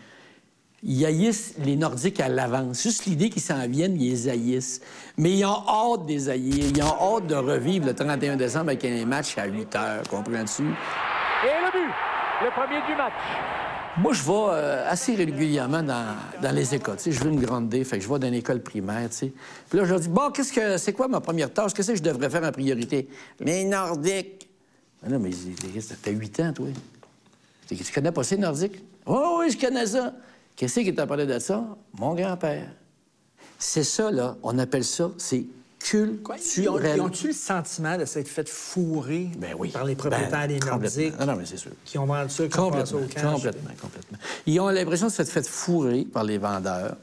[0.83, 2.83] Ils haïssent les Nordiques à l'avance.
[2.83, 4.81] Juste l'idée qu'ils s'en viennent, ils les haïssent.
[5.17, 6.65] Mais ils ont hâte des haïr.
[6.75, 10.03] Ils ont hâte de revivre le 31 décembre avec un match à 8 heures.
[10.09, 10.63] Comprends-tu?
[10.63, 11.93] Et le but,
[12.43, 13.13] le premier du match.
[13.97, 16.97] Moi, je vais euh, assez régulièrement dans, dans les écoles.
[17.03, 19.09] Je veux une grande D, fait que je vais dans une école primaire.
[19.09, 19.33] Puis
[19.73, 21.73] là, je leur dis, bon, qu'est-ce que c'est quoi ma première tâche?
[21.73, 23.09] Qu'est-ce que je devrais faire en priorité?
[23.39, 24.47] Les Nordiques.
[25.03, 25.31] Ah non, mais
[26.03, 26.67] t'as 8 ans, toi.
[27.67, 28.83] Tu connais pas ces Nordiques?
[29.07, 30.13] Oh, oui, je connais ça.
[30.57, 31.63] Qu'est-ce qui t'a parlé de ça?
[31.97, 32.67] Mon grand-père.
[33.59, 34.35] C'est ça, là.
[34.43, 36.97] On appelle ça, c'est Ils ont- culturel.
[36.97, 39.69] Ils ont-tu le sentiment de s'être fait fourrer Ben oui.
[39.69, 40.79] par les propriétaires Ben, des complètement.
[40.79, 41.71] Nordiques Non, non, mais c'est sûr.
[41.85, 43.33] qui ont vendu ça, qui ont passé Complètement, au cash?
[43.33, 44.17] complètement, complètement.
[44.47, 46.97] Ils ont l'impression de s'être fait fourrer par les vendeurs.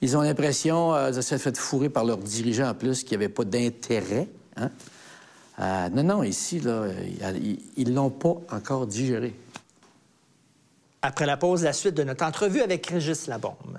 [0.00, 3.28] Ils ont l'impression euh, de s'être fait fourrer par leurs dirigeants en plus qui n'avaient
[3.28, 4.28] pas d'intérêt.
[4.56, 4.70] hein.
[5.58, 6.84] Euh, non, non, ici, là,
[7.34, 9.34] ils- ils l'ont pas encore digéré.
[11.02, 13.78] Après la pause, la suite de notre entrevue avec Régis Labombe.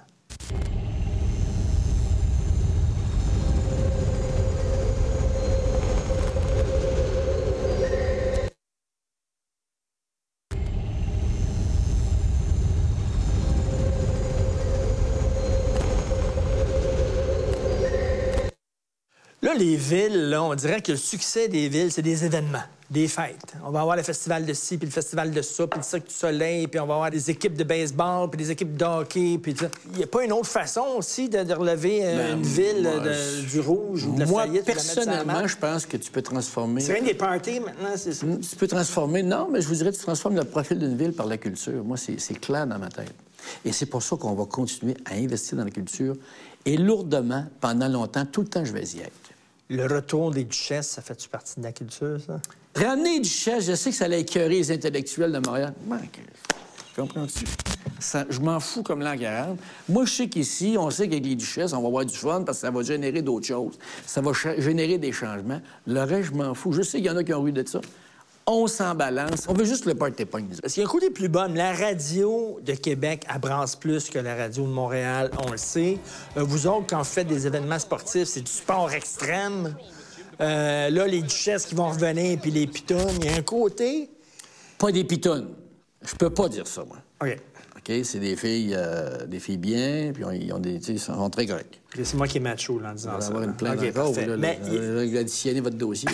[19.43, 23.07] Là, les villes, là, on dirait que le succès des villes, c'est des événements, des
[23.09, 23.53] fêtes.
[23.65, 26.07] On va avoir le festival de ci, puis le festival de ça, puis le Cirque
[26.07, 29.37] du Soleil, puis on va avoir des équipes de baseball, puis des équipes de hockey,
[29.41, 29.53] puis.
[29.91, 32.83] Il n'y a pas une autre façon aussi de, de relever euh, Ben, une ville
[32.83, 34.67] moi, de- je- du rouge ou de la Moi, faillite?
[34.67, 36.79] la personnellement, je pense que tu peux transformer...
[36.79, 38.25] C'est rien des parties maintenant, c'est ça?
[38.25, 39.21] Tu peux transformer.
[39.21, 41.83] Non, mais je vous dirais, tu transformes le profil d'une ville par la culture.
[41.83, 43.13] Moi, c'est c'est clair dans ma tête.
[43.65, 46.15] Et c'est pour ça qu'on va continuer à investir dans la culture
[46.65, 49.11] et lourdement, pendant longtemps, tout le temps, je vais y être.
[49.69, 52.39] Le retour des duchesses, ça fait-tu partie de la culture, ça?
[52.77, 55.73] Ramener du je sais que ça allait écœurer les intellectuels de Montréal.
[56.95, 57.45] Comprends-tu?
[57.99, 59.57] Ça- je m'en fous comme l'an 40.
[59.89, 62.59] Moi, je sais qu'ici, on sait qu'avec les duchesses, on va avoir du fun parce
[62.59, 63.77] que ça va générer d'autres choses.
[64.05, 65.61] Ça va générer des changements.
[65.87, 66.71] Le reste, je m'en fous.
[66.73, 67.81] Je sais qu'il y en a qui ont eu de ça.
[68.45, 69.45] On s'en balance.
[69.47, 70.43] On veut juste le party point.
[70.61, 71.53] Parce qu'il y a un côté plus bon.
[71.53, 75.97] La radio de Québec abrasse plus que la radio de Montréal, on le sait.
[76.37, 79.75] Euh, vous autres, quand vous faites des événements sportifs, c'est du sport extrême?
[80.41, 84.09] Euh, là, les duchesses qui vont revenir, puis les pitons, il y a un côté...
[84.77, 85.49] Pas des pitounes.
[86.03, 86.97] Je peux pas dire ça, moi.
[87.21, 87.37] OK.
[87.77, 87.95] OK?
[88.03, 91.45] C'est des filles, euh, des filles bien, puis on- ils ont des, ils sont très
[91.47, 91.79] corrects.
[91.95, 93.27] C'est moi qui est macho là, en disant On va ça.
[93.29, 94.05] avoir une plainte OK, encore.
[94.13, 94.21] parfait.
[94.27, 96.09] là, là, Mais il là, additionner votre dossier.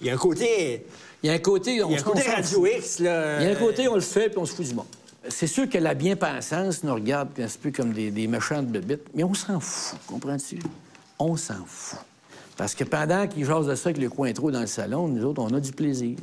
[0.00, 0.86] il y a un côté...
[1.22, 1.72] Il y a un côté...
[1.72, 3.42] Il y a un côté Radio X, là...
[3.42, 4.86] Il y a un côté, on le fait, puis on se fout du monde.
[5.28, 8.78] C'est sûr que la bien-pensance nous regarde un petit peu comme des, des méchants de
[8.78, 10.60] bébites, mais on s'en fout, comprends-tu?
[11.18, 11.98] On s'en fout.
[12.60, 15.24] Parce que pendant qu'ils jasent de ça avec le coin trop dans le salon, nous
[15.24, 16.18] autres, on a du plaisir.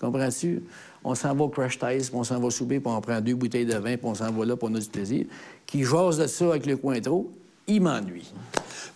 [0.00, 0.62] Comprends-tu?
[1.04, 3.34] On s'en va au crash test, puis on s'en va souper, puis on prend deux
[3.34, 5.26] bouteilles de vin, puis on s'en va là, puis on a du plaisir.
[5.66, 7.30] Qui jasent de ça avec le coin trop,
[7.66, 8.32] il m'ennuie.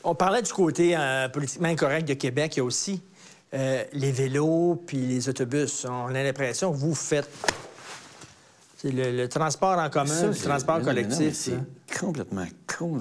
[0.05, 2.57] On parlait du côté euh, politiquement incorrect de Québec.
[2.57, 3.03] Il y a aussi
[3.53, 5.85] euh, les vélos puis les autobus.
[5.85, 7.29] On a l'impression que vous faites
[8.85, 11.35] le, le transport en commun, Ça, le transport collectif.
[11.35, 12.99] C'est complètement con.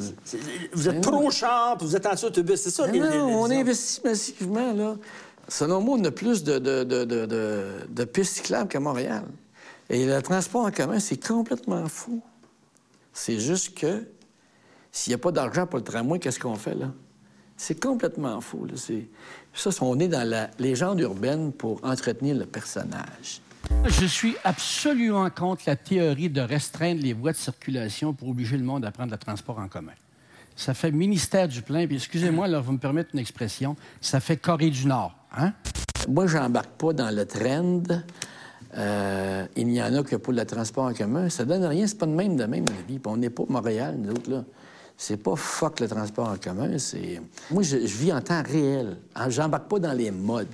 [0.73, 2.61] Vous êtes trop cher, puis vous êtes anti-autobus.
[2.61, 4.95] C'est ça, les- non, les- les- on investit massivement, là.
[5.47, 9.23] Selon moi, on a plus de, de, de, de, de- de pistes cyclables qu'à Montréal.
[9.89, 12.21] Et le transport en commun, c'est complètement fou.
[13.13, 14.03] C'est juste que
[14.91, 16.91] s'il n'y a pas d'argent pour le tramway, qu'est-ce qu'on fait, là?
[17.57, 18.73] C'est complètement fou, là.
[19.53, 23.41] Ça, on est dans la légende urbaine pour entretenir le personnage.
[23.85, 28.63] Je suis absolument contre la théorie de restreindre les voies de circulation pour obliger le
[28.63, 29.93] monde à prendre le transport en commun.
[30.55, 34.37] Ça fait ministère du plein, puis excusez-moi, là, vous me permettez une expression, ça fait
[34.37, 35.53] Corée du Nord, hein?
[36.07, 37.83] Moi, j'embarque pas dans le trend.
[38.77, 41.29] Euh, il n'y en a que pour le transport en commun.
[41.29, 42.99] Ça donne rien, c'est pas de même de même, la vie.
[43.05, 44.43] On n'est pas Montréal, nous autres, là.
[44.97, 46.71] C'est pas fuck le transport en commun.
[47.51, 48.97] Moi, je, je vis en temps réel.
[49.15, 50.47] Hein, J'embarque pas dans les modes.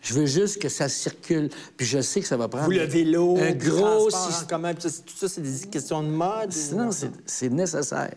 [0.00, 1.50] Je veux juste que ça circule.
[1.76, 2.64] Puis je sais que ça va prendre...
[2.64, 4.10] Vous, le vélo, Un gros...
[4.10, 4.74] système.
[4.78, 6.52] tout ça, c'est des questions de mode?
[6.72, 6.90] Non,
[7.26, 8.14] c'est- nécessaire.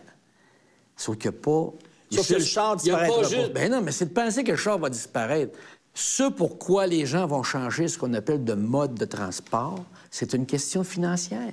[0.96, 1.72] Sauf qu'il n'y a pas...
[2.10, 3.60] Sauf que le char il y a pas disparaîtra juste- pas.
[3.60, 5.58] Ben non, mais c'est de penser que le char va disparaître.
[5.92, 10.46] Ce pourquoi les gens vont changer ce qu'on appelle de mode de transport, c'est une
[10.46, 11.52] question financière.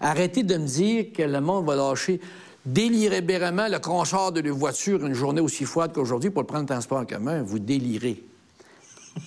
[0.00, 2.20] Arrêtez de me dire que le monde va lâcher
[2.66, 6.68] délibérément le consort de leur voiture une journée aussi froide qu'aujourd'hui pour le prendre le
[6.68, 7.42] transport en commun.
[7.42, 8.22] Vous délirez.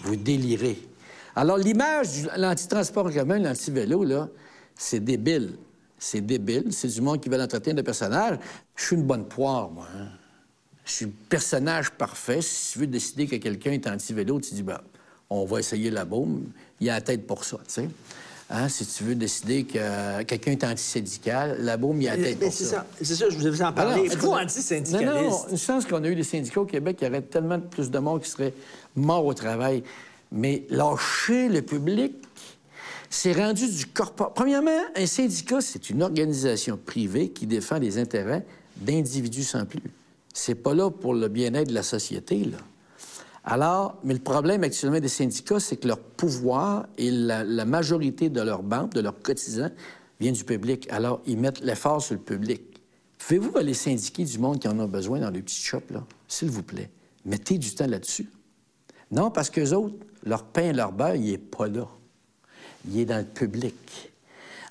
[0.04, 0.78] Vous délirez.
[1.36, 4.06] Alors, l'image de l'anti-transport en commun, l'anti-vélo,
[4.76, 5.56] c'est débile.
[5.98, 6.72] C'est débile.
[6.72, 8.40] C'est du monde qui veut entretenir de personnages.
[8.76, 9.88] Je suis une bonne poire, moi.
[9.96, 10.08] hein.
[10.86, 12.42] Je suis personnage parfait.
[12.42, 14.80] Si tu veux décider que quelqu'un est anti-vélo, tu dis, ben,
[15.30, 16.44] on va essayer la bombe.
[16.80, 17.90] Il a la tête pour ça, tu sais.
[18.50, 22.40] Hein, si tu veux décider que quelqu'un est antisyndical, la baume y a la tête
[22.40, 22.70] pour c'est ça.
[22.78, 22.86] ça.
[23.02, 23.98] C'est ça, je vous vous en parler.
[23.98, 25.06] non, Êtes-vous écoute, antisyndicaliste?
[25.06, 27.60] Non, non, une chance qu'on a eu des syndicats au Québec, il y aurait tellement
[27.60, 28.54] plus de monde qui serait
[28.96, 29.84] mort au travail.
[30.32, 32.14] Mais lâcher le public,
[33.10, 34.14] c'est rendu du corps.
[34.14, 38.46] Premièrement, un syndicat, c'est une organisation privée qui défend les intérêts
[38.78, 39.82] d'individus sans plus.
[40.34, 42.58] C'est pas là pour le bien-être de la société, là.
[43.50, 48.42] Alors, mais le problème actuellement des syndicats, c'est que leur pouvoir et la, majorité de
[48.42, 49.72] leurs banques, de leurs cotisants,
[50.20, 50.86] vient du public.
[50.92, 52.62] Alors, ils mettent l'effort sur le public.
[53.18, 55.94] Pouvez-vous aller syndiquer du monde qui en a besoin dans les petites shops?
[56.28, 56.90] S'il vous plaît.
[57.24, 58.30] Mettez du temps là-dessus.
[59.12, 61.88] Non, parce qu'eux autres, leur pain et leur beurre, il n'est pas là.
[62.90, 64.12] Il est dans le public.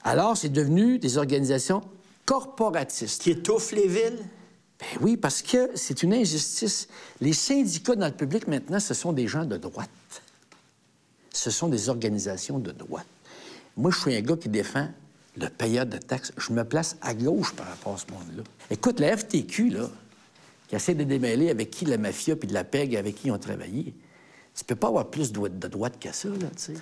[0.05, 1.81] Alors, c'est devenu des organisations
[2.27, 3.23] corporatistes.
[3.23, 4.19] Qui étouffent les villes?
[4.79, 6.89] Ben oui, parce que c'est une injustice.
[7.21, 9.89] Les syndicats dans le public, maintenant, ce sont des gens de droite.
[11.33, 13.07] Ce sont des organisations de droite.
[13.77, 14.89] Moi, je suis un gars qui défend
[15.39, 16.33] le payeur de taxes.
[16.37, 18.43] Je me place à gauche par rapport à ce monde-là.
[18.71, 19.91] Écoute, la FTQ, là,
[20.69, 23.31] qui essaie de démêler avec qui la mafia puis de la PEG avec qui ils
[23.31, 23.95] ont travaillé,
[24.55, 26.75] tu peux pas avoir plus de droite, que ça, là.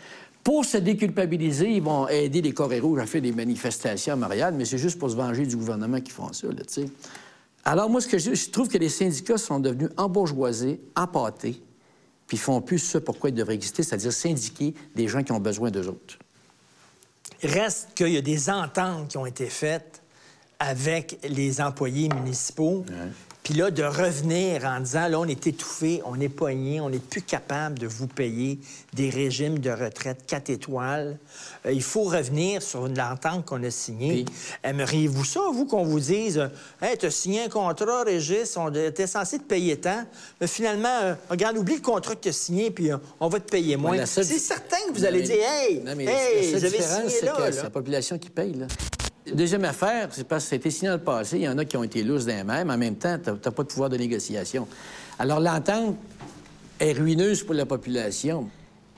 [0.44, 4.54] Pour se déculpabiliser, ils vont aider les Corées rouges à faire des manifestations à Montréal,
[4.56, 6.88] mais c'est juste pour se venger du gouvernement qu'ils font ça, là, tu sais.
[7.64, 11.62] Alors, moi, ce que je, je trouve que les syndicats sont devenus embourgeoisés, empâtés,
[12.26, 15.40] puis ils font plus ce pourquoi ils devraient exister, c'est-à-dire syndiquer des gens qui ont
[15.40, 16.18] besoin d'eux autres.
[17.42, 20.02] Reste qu'il y a des ententes qui ont été faites
[20.58, 22.84] avec les employés municipaux.
[23.44, 26.98] Puis là, de revenir en disant, là, on est étouffé, on est poigné, on n'est
[26.98, 28.58] plus capable de vous payer
[28.94, 31.18] des régimes de retraite 4 étoiles.
[31.66, 34.24] Euh, il faut revenir sur une entente qu'on a signée.
[34.62, 36.48] Aimeriez-vous ça, vous, qu'on vous dise, euh,
[36.80, 40.04] hey, tu as signé un contrat, Régis, on était censé te payer tant,
[40.40, 43.40] mais finalement, euh, regarde, oublie le contrat que tu as signé, puis euh, on va
[43.40, 43.90] te payer moins.
[43.90, 46.50] Ouais, la seule- C'est certain que vous Non, allez mais- dire, hey, non, mais hey,
[46.52, 47.32] la vous avez différence, signé c'est là.
[47.36, 47.52] que là.
[47.52, 48.54] c'est la population qui paye.
[48.54, 48.66] Là.
[49.32, 51.36] Deuxième affaire, c'est parce que ça a été signé dans le passé.
[51.38, 52.68] Il y en a qui ont été lousses d'un même.
[52.70, 54.68] En même temps, tu n'as pas de pouvoir de négociation.
[55.18, 55.96] Alors, l'entente
[56.78, 58.48] est ruineuse pour la population.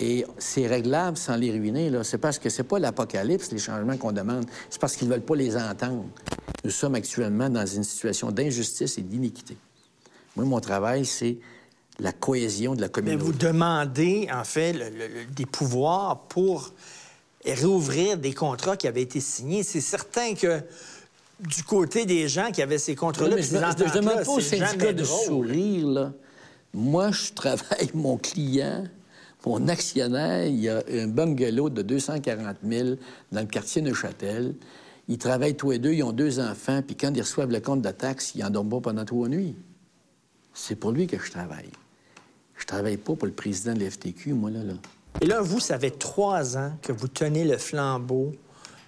[0.01, 1.89] Et c'est réglable sans les ruiner.
[1.91, 2.05] Là.
[2.05, 4.45] C'est parce que c'est pas l'apocalypse, les changements qu'on demande.
[4.69, 6.05] C'est parce qu'ils veulent pas les entendre.
[6.65, 9.57] Nous sommes actuellement dans une situation d'injustice et d'iniquité.
[10.35, 11.39] Moi, mon travail, c'est
[11.99, 13.25] la cohésion de la Mais communauté.
[13.25, 16.75] vous demandez, en fait, le- le- le- des pouvoirs pour
[17.55, 19.63] réouvrir des contrats qui avaient été signés.
[19.63, 20.61] C'est certain que
[21.41, 24.41] du côté des gens qui avaient ces Oui, contrats-là, puis je, je demande pas au
[24.41, 25.27] syndicat de drôle.
[25.27, 26.13] sourire, là.
[26.75, 28.85] Moi, je travaille, mon client,
[29.47, 32.89] mon actionnaire, il y a un bungalow de 240 000
[33.33, 34.55] dans le quartier Neuchâtel.
[35.09, 37.81] Ils travaillent tous les deux, ils ont deux enfants, puis quand ils reçoivent le compte
[37.81, 39.55] de taxes, ils n'en dorment pas pendant trois nuits.
[40.53, 41.71] C'est pour lui que je travaille.
[42.57, 44.73] Je travaille pas pour le président de l'FTQ, moi, là, là.
[45.23, 48.35] Et là, vous, ça fait trois ans que vous tenez le flambeau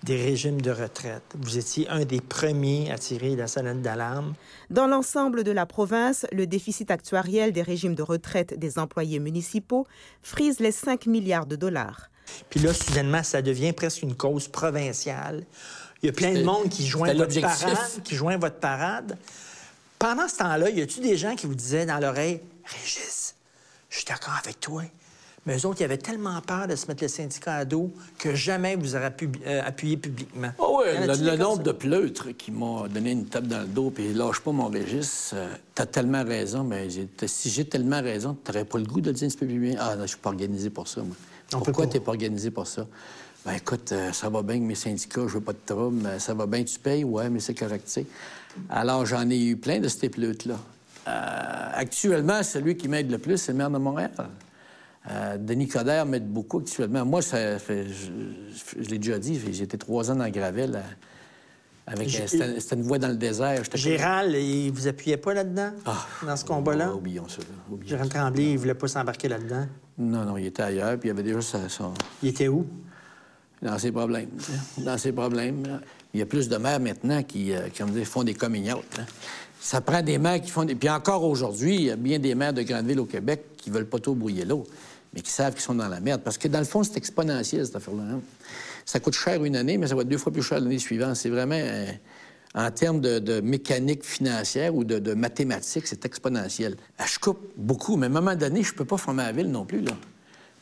[0.05, 1.23] des régimes de retraite.
[1.39, 4.35] Vous étiez un des premiers à tirer la sonnette d'alarme.
[4.71, 9.87] Dans l'ensemble de la province, le déficit actuariel des régimes de retraite des employés municipaux
[10.23, 12.11] frise les 5 milliards de dollars.
[12.51, 15.45] Puis là, soudainement, ça devient presque une cause provinciale.
[16.03, 17.63] Il y a plein de monde qui joint votre l'objectif.
[17.63, 19.19] parade, qui joint votre parade.
[19.99, 23.35] Pendant ce temps-là, y a-tu des gens qui vous disaient dans l'oreille, Régis,
[23.89, 24.83] je suis d'accord avec toi,
[25.49, 28.35] mais eux autres, ils avaient tellement peur de se mettre le syndicat à dos que
[28.35, 29.09] jamais vous aurez
[29.47, 30.51] euh, appuyé publiquement.
[30.59, 33.67] Ah oui, Y en le, nombre de pleutres qui m'ont donné une tape dans le
[33.67, 36.89] dos puis lâche pas mon registre, euh, t'as tellement raison, mais
[37.25, 39.59] si j'ai tellement raison, t'aurais pas le goût de le dire un petit peu plus
[39.59, 39.77] bien.
[39.79, 41.17] Ah non, je suis pas organisé pour ça, moi.
[41.55, 42.87] On Pourquoi t'es pas organisé pour ça?
[43.47, 46.19] Ben écoute, euh, ça va bien avec mes syndicats, je veux pas de trouble, mais
[46.19, 48.07] ça va bien, tu payes, ouais, mais c'est correct, tu sais.
[48.69, 50.57] Alors j'en ai eu plein de ces pleutres-là.
[51.07, 54.11] Euh, actuellement, celui qui m'aide le plus, c'est le maire de Montréal.
[55.11, 57.05] Euh, Denis Coderre m'aide beaucoup actuellement.
[57.05, 60.75] Moi, ça fait, je, je l'ai déjà dit, été trois ans dans Gravel.
[60.77, 60.81] euh,
[61.87, 63.65] avec, euh, c'était, une voie dans le désert.
[63.65, 66.89] J'étais Gérald, il vous appuyait pas là-dedans, Ah, dans ce combat-là?
[66.91, 67.39] Ouais, oublions ça.
[67.71, 68.11] oublions Gérald.
[68.11, 69.67] Tremblay, il voulait pas s'embarquer là-dedans.
[69.97, 71.95] Non, non, il était ailleurs, puis il avait déjà sa- son...
[72.23, 72.67] Il était où?
[73.63, 74.29] dans ses problèmes.
[74.39, 74.83] hein.
[74.85, 75.67] Dans ses problèmes.
[75.67, 75.81] là.
[76.15, 78.85] Il y a plus de maires maintenant qui, euh, comme dire, font des comignotes.
[79.01, 79.05] hein.
[79.59, 80.75] Ça prend des maires qui font des...
[80.77, 83.71] Puis encore aujourd'hui, il y a bien des maires de grandes villes au Québec qui
[83.71, 84.65] veulent pas trop brouiller l'eau,
[85.15, 86.23] mais qui savent qu'ils sont dans la merde.
[86.23, 88.03] Parce que dans le fond, c'est exponentiel, cette affaire-là.
[88.03, 88.21] hein.
[88.85, 91.17] Ça coûte cher une année, mais ça va être deux fois plus cher l'année suivante.
[91.17, 91.57] C'est vraiment...
[91.59, 91.87] euh,
[92.55, 96.77] en termes de, de mécanique financière ou de, de mathématiques, c'est exponentiel.
[96.99, 99.51] Ah, Je coupe beaucoup, mais à un moment donné, je peux pas former la ville
[99.51, 99.83] non plus.
[99.83, 99.93] Là.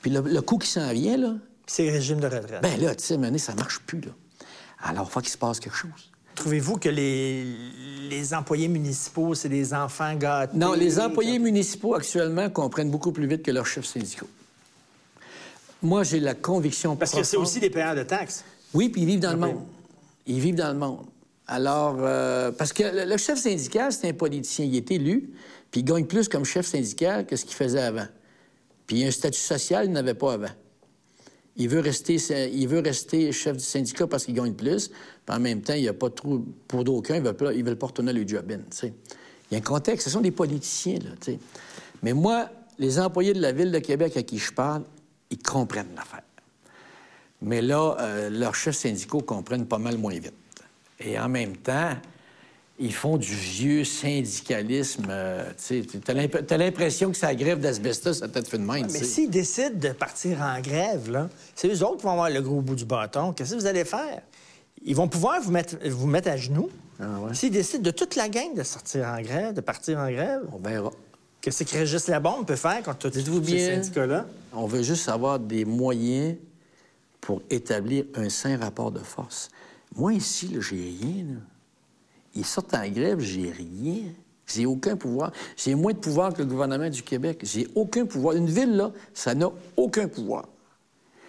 [0.02, 1.34] Puis le, le coût qui s'en vient, là,
[1.66, 2.60] C'est le régime de retraite.
[2.60, 4.10] ben là, tu sais, à un moment donné, ça marche plus, là.
[4.82, 6.10] Alors, il faut qu'il se passe quelque chose.
[6.36, 7.44] Trouvez-vous que les,
[8.08, 10.56] les employés municipaux, c'est des enfants gâtés?
[10.56, 14.28] Non, les employés municipaux, actuellement, comprennent beaucoup plus vite que leurs chefs syndicaux.
[15.82, 18.44] Moi, j'ai la conviction Parce que c'est aussi des payeurs de taxes.
[18.74, 19.62] Oui, puis ils vivent dans le Ah, monde.
[20.26, 21.06] Ils vivent dans le monde.
[21.46, 24.64] Alors, euh, parce que le, le chef syndical, c'est un politicien.
[24.64, 25.30] Il est élu,
[25.70, 28.06] puis il gagne plus comme chef syndical que ce qu'il faisait avant.
[28.86, 30.50] Puis il a un statut social qu'il n'avait pas avant.
[31.58, 32.16] Il veut, rester,
[32.52, 35.82] il veut rester chef du syndicat parce qu'il gagne plus, puis en même temps, il
[35.82, 36.44] n'y a pas trop...
[36.68, 38.92] Pour d'aucuns, ils ne veulent, veulent pas retourner le job in, tu sais.
[39.50, 40.06] Il y a un contexte.
[40.06, 41.38] Ce sont des politiciens, là, tu sais.
[42.02, 44.82] Mais moi, les employés de la Ville de Québec à qui je parle,
[45.30, 46.22] ils comprennent l'affaire.
[47.42, 50.34] Mais là, euh, leurs chefs syndicaux comprennent pas mal moins vite.
[51.00, 51.92] Et en même temps,
[52.78, 55.06] ils font du vieux syndicalisme.
[55.08, 55.50] euh,
[56.04, 58.86] t'as l'imp- t'as l'impression que ça grève d'asbestos, ça tête fait de même.
[58.92, 62.40] Mais s'ils décident de partir en grève, là, c'est eux autres qui vont avoir le
[62.42, 63.32] gros bout du bâton.
[63.32, 64.22] Qu'est-ce que vous allez faire?
[64.84, 66.68] Ils vont pouvoir vous mettre, vous mettre à genoux.
[67.00, 70.42] Ah S'ils décident de toute la gang de sortir en grève, de partir en grève,
[70.52, 70.90] On verra.
[71.40, 74.26] qu'est-ce que Régis Labombe peut faire contre tous ces bien, syndicats-là?
[74.52, 76.36] on veut juste avoir des moyens
[77.20, 79.48] pour établir un sain rapport de force.
[79.94, 81.24] Moi, ici, j'ai rien.
[81.24, 81.40] là.
[82.36, 84.02] Ils sortent en grève, j'ai rien.
[84.46, 85.32] J'ai aucun pouvoir.
[85.56, 87.40] J'ai moins de pouvoir que le gouvernement du Québec.
[87.42, 88.36] J'ai aucun pouvoir.
[88.36, 90.46] Une ville, là, ça n'a aucun pouvoir.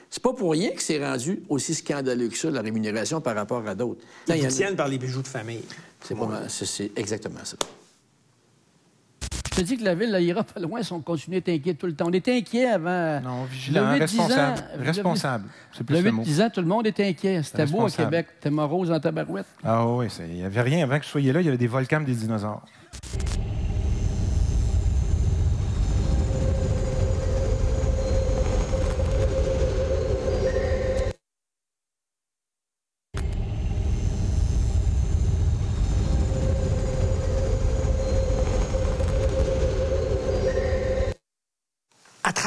[0.09, 3.67] C'est pas pour rien que c'est rendu aussi scandaleux que ça, la rémunération par rapport
[3.67, 4.01] à d'autres.
[4.29, 5.63] Ils tiennent par les bijoux de famille.
[6.47, 7.57] C'est exactement ça.
[9.57, 11.73] Je te dis que la ville, là, ira pas loin si on continue d'être inquiet
[11.73, 12.05] tout le temps.
[12.09, 13.19] On était inquiet avant.
[13.21, 14.63] Non, vigilant, Le 8-10 ans, responsable.
[14.77, 16.23] le- Responsable, c'est plus Le le mot.
[16.23, 17.41] 8-10 ans, tout le monde était inquiet.
[17.41, 18.09] C'était beau à Responsable.
[18.11, 18.27] Québec.
[18.39, 19.47] T'es morose en tabarouette.
[19.63, 21.41] Ah oui, il n'y avait rien avant que je soyais là.
[21.41, 22.63] Il y avait des volcans, des dinosaures.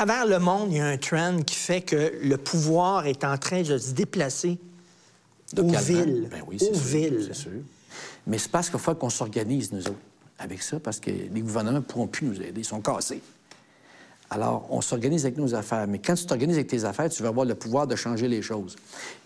[0.06, 3.36] Travers le monde, il y a un trend qui fait que le pouvoir est en
[3.36, 4.58] train de se déplacer
[5.58, 6.26] aux villes.
[6.30, 7.28] Ben oui, aux sûr, villes.
[7.34, 7.50] sûr.
[8.26, 9.98] Mais c'est parce qu'il faut qu'on s'organise, nous autres,
[10.38, 12.62] avec ça, parce que les gouvernements ne pourront plus nous aider.
[12.62, 13.20] Ils sont cassés.
[14.30, 15.86] Alors, on s'organise avec nos affaires.
[15.86, 18.40] Mais quand tu t'organises avec tes affaires, tu vas avoir le pouvoir de changer les
[18.40, 18.76] choses.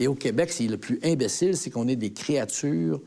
[0.00, 3.00] Et au Québec, c'est le plus imbécile, c'est qu'on est des créatures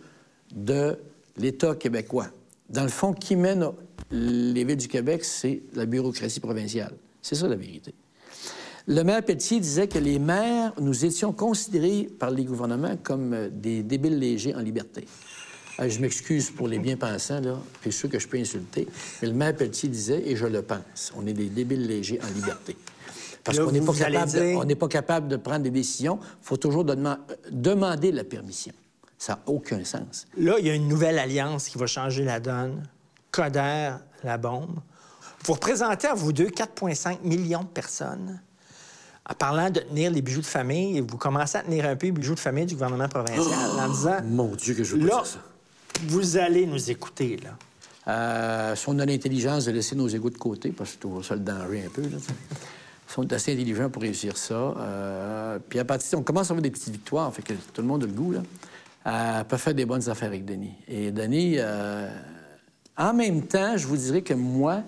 [0.56, 0.98] de
[1.36, 2.28] l'État québécois.
[2.70, 3.72] Dans le fond, qui mène
[4.10, 6.94] les villes du Québec, c'est la bureaucratie provinciale.
[7.22, 7.94] C'est ça la vérité.
[8.88, 13.50] Le maire Pelletier disait que les maires, nous étions considérés par les gouvernements comme euh,
[13.52, 15.06] des débiles légers en liberté.
[15.80, 18.88] Euh, je m'excuse pour les bien-pensants, là, puis ceux que je peux insulter,
[19.22, 22.34] mais le maire Pelletier disait, et je le pense, on est des débiles légers en
[22.34, 22.78] liberté.
[23.44, 26.20] Parce qu'on n'est pas, capable de- on pas capable de prendre des décisions.
[26.22, 27.16] Il faut toujours euh,
[27.50, 28.74] demander la permission.
[29.18, 30.28] Ça n'a aucun sens.
[30.38, 32.84] Là, il y a une nouvelle alliance qui va changer la donne.
[33.32, 34.80] Coder, la bombe.
[35.48, 38.42] Vous représentez à vous deux 4,5 millions de personnes.
[39.30, 42.12] En parlant de tenir les bijoux de famille, vous commencez à tenir un peu les
[42.12, 45.26] bijoux de famille du gouvernement provincial en disant Mon Dieu, que je veux là, dire
[45.26, 45.40] ça.
[46.04, 47.52] vous allez nous écouter, là.
[48.10, 51.24] Euh, si on a l'intelligence de laisser nos égouts de côté, parce que c'est toujours
[51.24, 52.18] ça le danger un peu, là,
[53.24, 54.54] est assez intelligents pour réussir ça.
[54.54, 57.88] euh, puis à partir on commence à avoir des petites victoires, fait que tout le
[57.88, 58.44] monde a le goût, là.
[59.08, 60.74] Euh, peut faire des bonnes affaires avec Denis.
[60.90, 62.10] Et Denis, euh,
[62.98, 64.84] en même temps, je vous dirais que moi,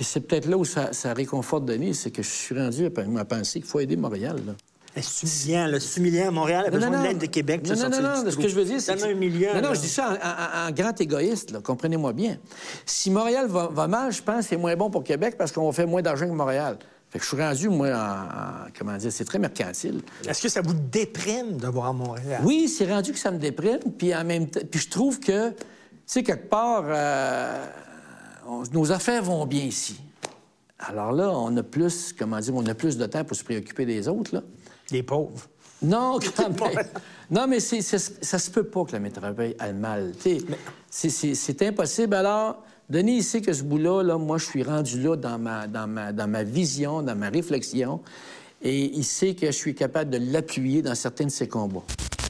[0.00, 3.20] puis c'est peut-être là où ça, ça réconforte Denis, c'est que je suis rendu à,
[3.20, 4.54] à penser qu'il faut aider Montréal, là.
[5.02, 5.78] C'est humiliant, là.
[5.78, 6.32] C'est humiliant.
[6.32, 8.30] Montréal a Non, besoin non, de l'aide de Québec pour Non, non, sortir non, du
[8.30, 8.96] ce que je veux dire, c'est.
[8.96, 9.50] que- humiliant.
[9.56, 12.38] Non, non, je dis ça en, en- en grand égoïste, comprenez-moi bien.
[12.86, 15.70] Si Montréal va, va mal, je pense que c'est moins bon pour Québec parce qu'on
[15.70, 16.78] fait moins d'argent que Montréal.
[17.10, 17.92] Fait que je suis rendu, moi, en.
[17.92, 20.00] en- comment dire, c'est très mercantile.
[20.26, 22.40] Est-ce que ça vous déprime de voir Montréal?
[22.42, 24.60] Oui, c'est rendu que ça me déprime, puis en même temps.
[24.70, 25.56] Puis je trouve que, tu
[26.06, 27.66] sais, quelque part, euh,
[28.46, 30.00] on- nos affaires vont bien ici.
[30.78, 33.84] Alors là, on a plus, comment dire, on a plus de temps pour se préoccuper
[33.84, 34.42] des autres, là.
[34.90, 35.46] Les pauvres.
[35.82, 36.86] Non, quand même.
[37.30, 40.12] Non, mais c'est, c'est- ça se peut pas que la métropole aille mal.
[40.90, 42.14] C'est, impossible.
[42.14, 45.66] Alors, Denis, il sait que ce bout-là, là, moi, je suis rendu là dans ma,
[45.68, 48.00] dans, ma, dans ma vision, dans ma réflexion.
[48.62, 51.82] Et il sait que je suis capable de l'appuyer dans certains de ses combats.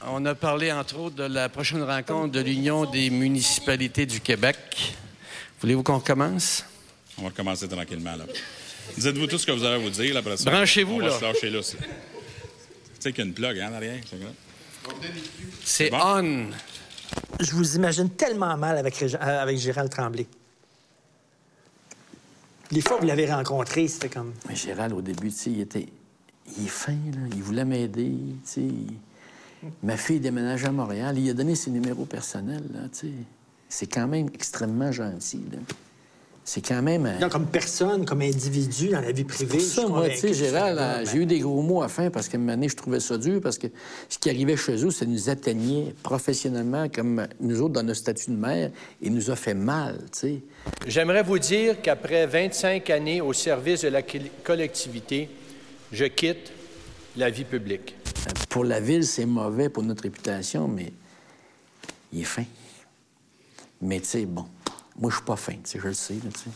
[0.09, 4.95] On a parlé, entre autres, de la prochaine rencontre de l'Union des municipalités du Québec.
[5.61, 6.65] Voulez-vous qu'on commence?
[7.17, 8.25] On va recommencer tranquillement, là.
[8.97, 10.49] Dites-vous tout ce que vous avez à vous dire, là, après ça.
[10.49, 11.31] Branchez-vous, on va là.
[11.31, 11.33] là.
[11.33, 11.77] Tu
[12.99, 13.99] sais qu'il y a une plug, hein, en arrière,
[15.65, 15.97] c'est bon?
[15.97, 16.49] on.
[17.39, 20.27] Je vous imagine tellement mal avec, euh, avec Gérald Tremblay.
[22.71, 24.33] Les fois où vous l'avez rencontré, c'était comme...
[24.47, 25.87] Mais Gérald, au début, tu sais, il était...
[26.57, 27.27] Il est fin, là.
[27.35, 28.67] Il voulait m'aider, tu sais.
[29.83, 31.17] Ma fille déménage à Montréal.
[31.19, 33.13] Il a donné ses numéros personnels, là, tu sais.
[33.73, 35.57] C'est quand même extrêmement gentil, là.
[36.43, 37.05] C'est quand même...
[37.05, 39.45] un- Non, comme personne, comme individu dans la vie privée.
[39.45, 41.87] Pour je ça, moi, tu sais, Gérald, c'est euh, j'ai eu des gros mots à
[41.87, 43.67] fin parce qu'à un moment donné, je trouvais ça dur parce que
[44.09, 48.31] ce qui arrivait chez eux, ça nous atteignait professionnellement comme nous autres dans notre statut
[48.31, 50.39] de maire et nous a fait mal, tu sais.
[50.87, 55.29] J'aimerais vous dire qu'après 25 années au service de la col- collectivité,
[55.93, 56.51] je quitte
[57.15, 57.95] la vie publique.
[58.49, 60.91] Pour la ville, c'est mauvais pour notre réputation, mais
[62.11, 62.43] il est fin.
[63.81, 64.45] Mais tu sais, bon,
[64.99, 66.49] moi, je suis pas fin, tu sais, je le sais, là, tu sais.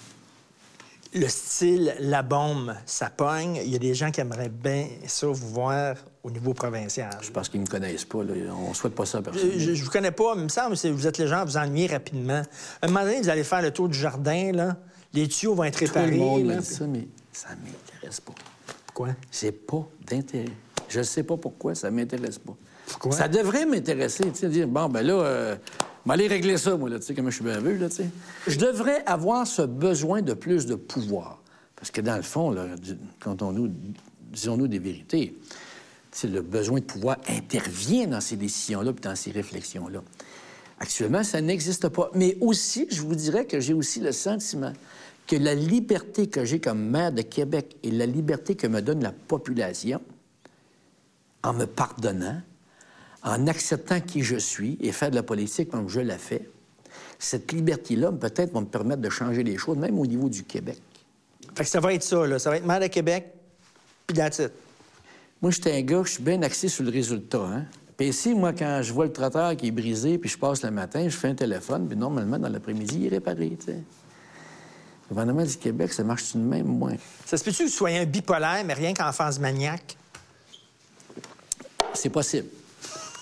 [1.17, 3.55] Le style, la bombe, ça pogne.
[3.63, 7.17] Il y a des gens qui aimeraient bien ça vous voir au niveau provincial.
[7.21, 8.34] C'est parce qu'ils me connaissent pas, là.
[8.53, 9.49] On souhaite pas ça à personne.
[9.55, 11.45] Je, je vous connais pas, mais il me semble que vous êtes les gens à
[11.45, 12.41] vous ennuyer rapidement.
[12.82, 14.76] À un moment donné, vous allez faire le tour du jardin, là.
[15.13, 16.11] Les tuyaux vont être Tout réparés.
[16.11, 18.34] le monde là, dit ça, mais ça m'intéresse pas.
[18.86, 19.15] Pourquoi?
[19.32, 20.51] C'est pas d'intérêt.
[20.89, 22.55] Je sais pas pourquoi, ça m'intéresse pas.
[22.88, 23.13] Pourquoi?
[23.13, 25.55] Ça devrait m'intéresser, tu sais, dire, bon, ben là, euh,
[26.06, 28.10] je vais aller régler ça, moi, là, tu sais, je suis vu, là, tu sais.
[28.47, 31.41] Je devrais avoir ce besoin de plus de pouvoir.
[31.76, 32.68] Parce que dans le fond, là,
[33.20, 33.72] quand on nous,
[34.32, 35.36] disons-nous des vérités,
[36.12, 40.03] c'est le besoin de pouvoir intervient dans ces décisions-là puis dans ces réflexions-là.
[40.80, 42.12] Actuellement, ça n'existe pas.
[42.14, 44.74] Mais aussi, je vous dirais que j'ai aussi le sentiment
[45.26, 49.01] que la liberté que j'ai comme maire de Québec et la liberté que me donne
[49.01, 50.01] la population,
[51.41, 52.41] en me pardonnant,
[53.26, 56.47] en acceptant qui je suis et faire de la politique comme je la fais,
[57.17, 60.80] cette liberté-là, peut-être, va me permettre de changer les choses, même au niveau du Québec.
[61.55, 62.38] Fait que ça va être ça, là.
[62.38, 63.34] Ça va être maire de Québec,
[64.05, 64.51] puis that's it.
[65.41, 67.41] Moi, j'étais un gars, je suis bien axé sur le résultat.
[67.41, 67.65] Hein?
[67.97, 70.71] Puis ici, moi, quand je vois le trotteur qui est brisé, puis je passe le
[70.71, 73.71] matin, je fais un téléphone, puis normalement, dans l'après-midi, il est réparé, tu sais.
[73.73, 76.95] Le gouvernement du Québec, ça marche tout de même moins.
[77.26, 79.95] Ça se peut-tu que vous soyez un bipolaire, mais rien qu'en phase maniaque?
[81.93, 82.47] C'est possible.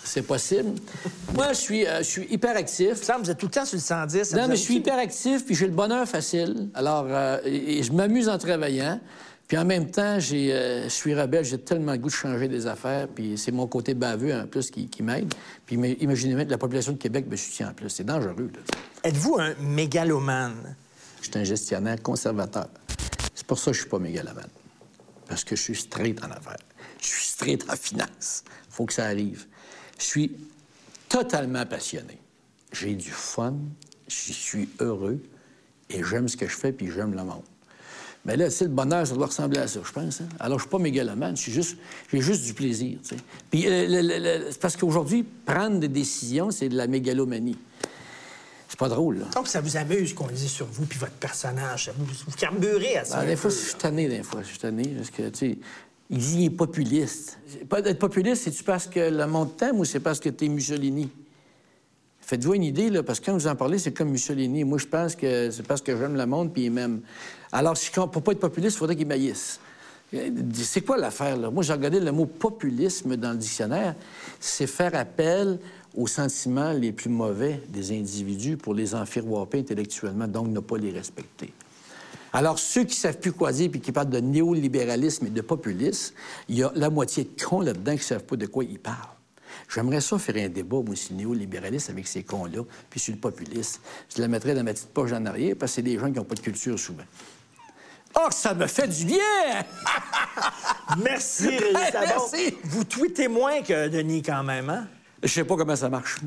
[0.04, 0.74] C'est possible.
[1.34, 2.96] Moi, je suis, euh, je suis hyper actif.
[3.02, 4.24] Ça, vous êtes tout le temps sur le 110.
[4.24, 6.70] ça Non, mais je suis hyper actif, puis j'ai le bonheur facile.
[6.74, 9.00] Alors, euh, et, et je m'amuse en travaillant.
[9.48, 12.48] Puis en même temps, j'ai, euh, je suis rebelle, j'ai tellement le goût de changer
[12.48, 15.34] des affaires, puis c'est mon côté baveux en plus qui, qui m'aide.
[15.66, 17.90] Puis ima- imaginez même que la population de Québec me soutient en plus.
[17.90, 18.52] C'est dangereux.
[19.04, 20.76] Êtes-vous un mégalomane?
[21.22, 22.68] Je suis un gestionnaire conservateur.
[23.36, 24.48] C'est pour ça que je suis pas mégalomane.
[25.28, 26.58] Parce que je suis straight en affaires.
[27.02, 28.44] Je suis straight en finance.
[28.70, 29.46] faut que ça arrive.
[30.04, 30.32] Je suis
[31.08, 32.18] totalement passionné.
[32.74, 33.56] J'ai du fun,
[34.10, 35.18] je suis heureux
[35.90, 37.44] et j'aime ce que je fais puis j'aime le monde.
[38.26, 40.22] Mais là, tu sais, le bonheur, ça doit ressembler à ça, je pense.
[40.22, 40.28] hein.
[40.40, 41.78] Alors, je suis pas mégalomane, je suis juste,
[42.12, 43.00] j'ai juste du plaisir.
[43.50, 47.58] Puis, euh, c'est parce qu'aujourd'hui, prendre des décisions, c'est de la mégalomanie.
[48.70, 49.26] C'est pas drôle, là.
[49.36, 51.86] Donc, ça vous amuse qu'on dise sur vous puis votre personnage.
[51.86, 53.20] Ça vous, vous carburez à ça.
[53.20, 54.42] Un des fois, je suis tanné, des fois.
[54.42, 55.58] Je suis tanné parce que, tu sais,
[56.10, 57.40] il dit qu'il est populiste.
[57.70, 61.10] Pas d'être populiste, c'est-tu parce que le monde t'aime ou c'est parce que t'es Mussolini?
[62.22, 64.64] Faites-vous une idée, parce que quand vous en parlez, c'est comme Mussolini.
[64.64, 67.02] Moi, je pense que c'est parce que j'aime le monde puis il m'aime.
[67.52, 69.60] Alors, si, pour pas être populiste, il faudrait qu'il maïsse.
[70.54, 71.50] C'est quoi l'affaire, là?
[71.50, 73.96] Moi, j'ai regardé le mot populisme dans le dictionnaire.
[74.40, 75.60] C'est faire appel
[75.96, 80.92] aux sentiments les plus mauvais des individus pour les enfiroiper intellectuellement, donc ne pas les
[80.92, 81.52] respecter.
[82.34, 86.16] Alors, ceux qui savent plus quoi dire puis qui parlent de néolibéralisme et de populisme,
[86.50, 88.98] il y a la moitié de cons là-dedans qui savent pas de quoi ils parlent.
[89.74, 93.20] J'aimerais ça faire un débat, moi, sur le néolibéralisme avec ces cons-là, puis sur le
[93.20, 93.82] populisme.
[94.16, 96.18] Je la mettrais dans ma petite poche en arrière parce que c'est des gens qui
[96.18, 97.04] n'ont pas de culture souvent.
[98.16, 99.20] Oh, ça me fait du bien!
[101.04, 101.94] Merci, Régis.
[101.94, 102.58] Merci.
[102.64, 104.88] Vous tweetez moins que Denis, quand même, hein?
[105.22, 106.20] Je sais pas comment ça marche.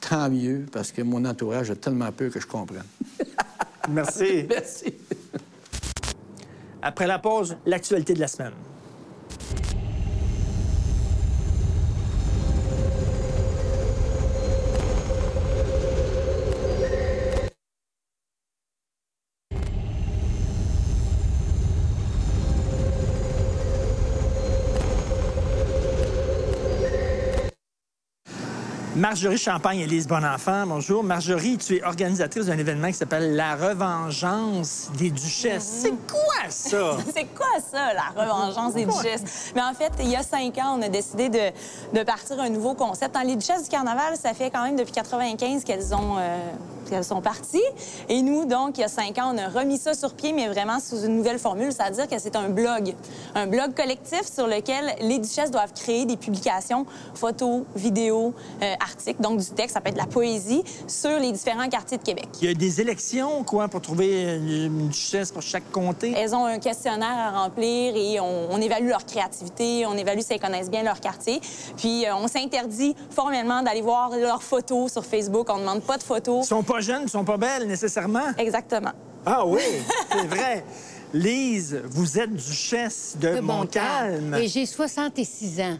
[0.00, 2.84] Tant mieux, parce que mon entourage a tellement peur que je comprenne.
[3.88, 4.46] Merci.
[4.48, 4.94] Merci.
[6.82, 8.52] Après la pause, l'actualité de la semaine.
[28.98, 31.04] Marjorie Champagne-Élise Bonenfant, bonjour.
[31.04, 35.82] Marjorie, tu es organisatrice d'un événement qui s'appelle La Revengeance des Duchesses.
[35.82, 36.96] C'est quoi ça?
[37.14, 39.52] C'est quoi ça, la revengeance des duchesses?
[39.54, 41.52] Mais en fait, il y a cinq ans, on a décidé de,
[41.96, 43.14] de partir un nouveau concept.
[43.14, 46.36] Dans les duchesses du carnaval, ça fait quand même depuis 95 qu'elles ont euh,
[46.88, 47.62] qu'elles sont parties.
[48.08, 50.48] Et nous, donc, il y a cinq ans, on a remis ça sur pied, mais
[50.48, 52.94] vraiment sous une nouvelle formule, c'est-à-dire que c'est un blog.
[53.34, 59.20] Un blog collectif sur lequel les duchesses doivent créer des publications, photos, vidéos, euh, articles,
[59.20, 62.28] donc du texte, ça peut être de la poésie, sur les différents quartiers de Québec.
[62.40, 66.14] Il y a des élections, quoi, pour trouver une duchesse pour chaque comté?
[66.16, 70.32] Elles ont un questionnaire à remplir et on, on évalue leur créativité, on évalue si
[70.32, 71.40] elles connaissent bien leur quartier.
[71.76, 75.48] Puis euh, on s'interdit formellement d'aller voir leurs photos sur Facebook.
[75.50, 76.44] On ne demande pas de photos.
[76.44, 78.32] Ils sont pas jeunes, ils sont pas belles nécessairement.
[78.38, 78.92] Exactement.
[79.26, 79.60] Ah oui,
[80.10, 80.64] c'est vrai.
[81.12, 84.34] Lise, vous êtes duchesse de, De Montcalm.
[84.34, 85.78] Et j'ai 66 ans.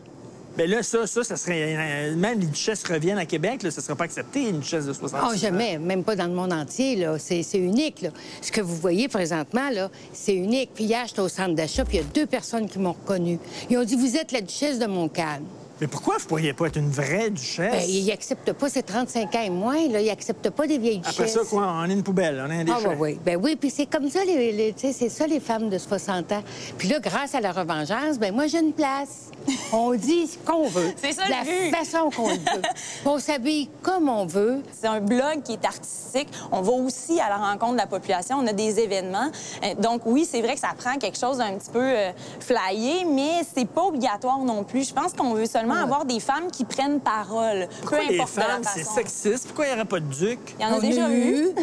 [0.57, 1.77] Mais là, ça, ça, ça serait.
[1.77, 4.87] euh, Même les duchesses reviennent à Québec, là, ça ne serait pas accepté, une duchesse
[4.87, 7.17] de 60 Oh, jamais, même pas dans le monde entier, là.
[7.19, 8.11] C'est c'est unique, là.
[8.43, 10.71] Ce que vous voyez présentement, là, c'est unique.
[10.75, 13.39] Puis hier, j'étais au centre d'achat, puis il y a deux personnes qui m'ont reconnue.
[13.71, 15.45] Ils ont dit, vous êtes la duchesse de Montcalm.
[15.81, 17.71] Mais pourquoi vous ne pourriez pas être une vraie duchesse?
[17.71, 20.01] Ben, ils n'acceptent pas, c'est 35 ans et moins, là.
[20.01, 21.15] Ils n'acceptent pas des vieilles duchesses.
[21.21, 21.73] Après ça, quoi?
[21.73, 22.79] On est une poubelle, on est un déchet.
[22.85, 23.19] Ah, oui, oui.
[23.25, 26.43] Ben oui, puis c'est comme ça, les, c'est ça, les femmes de 60 ans.
[26.79, 29.31] Puis là, grâce à la revengeance, ben moi, j'ai une place.
[29.73, 30.93] On dit ce qu'on veut.
[30.97, 31.77] C'est ça, de le la but.
[31.77, 32.63] façon qu'on le veut.
[33.07, 34.63] on s'habille comme on veut.
[34.79, 36.29] C'est un blog qui est artistique.
[36.53, 38.37] On va aussi à la rencontre de la population.
[38.41, 39.31] On a des événements.
[39.65, 42.11] Euh, Donc oui, c'est vrai que ça prend quelque chose d'un petit peu euh,
[42.41, 44.89] flyé, mais c'est pas obligatoire non plus.
[44.89, 48.35] Je pense qu'on veut seulement avoir des femmes qui prennent parole, Pourquoi peu les importe
[48.37, 49.47] de la femmes, c'est sexiste?
[49.47, 50.39] Pourquoi il n'y aurait pas de duc?
[50.59, 51.49] Il y en a On déjà eu.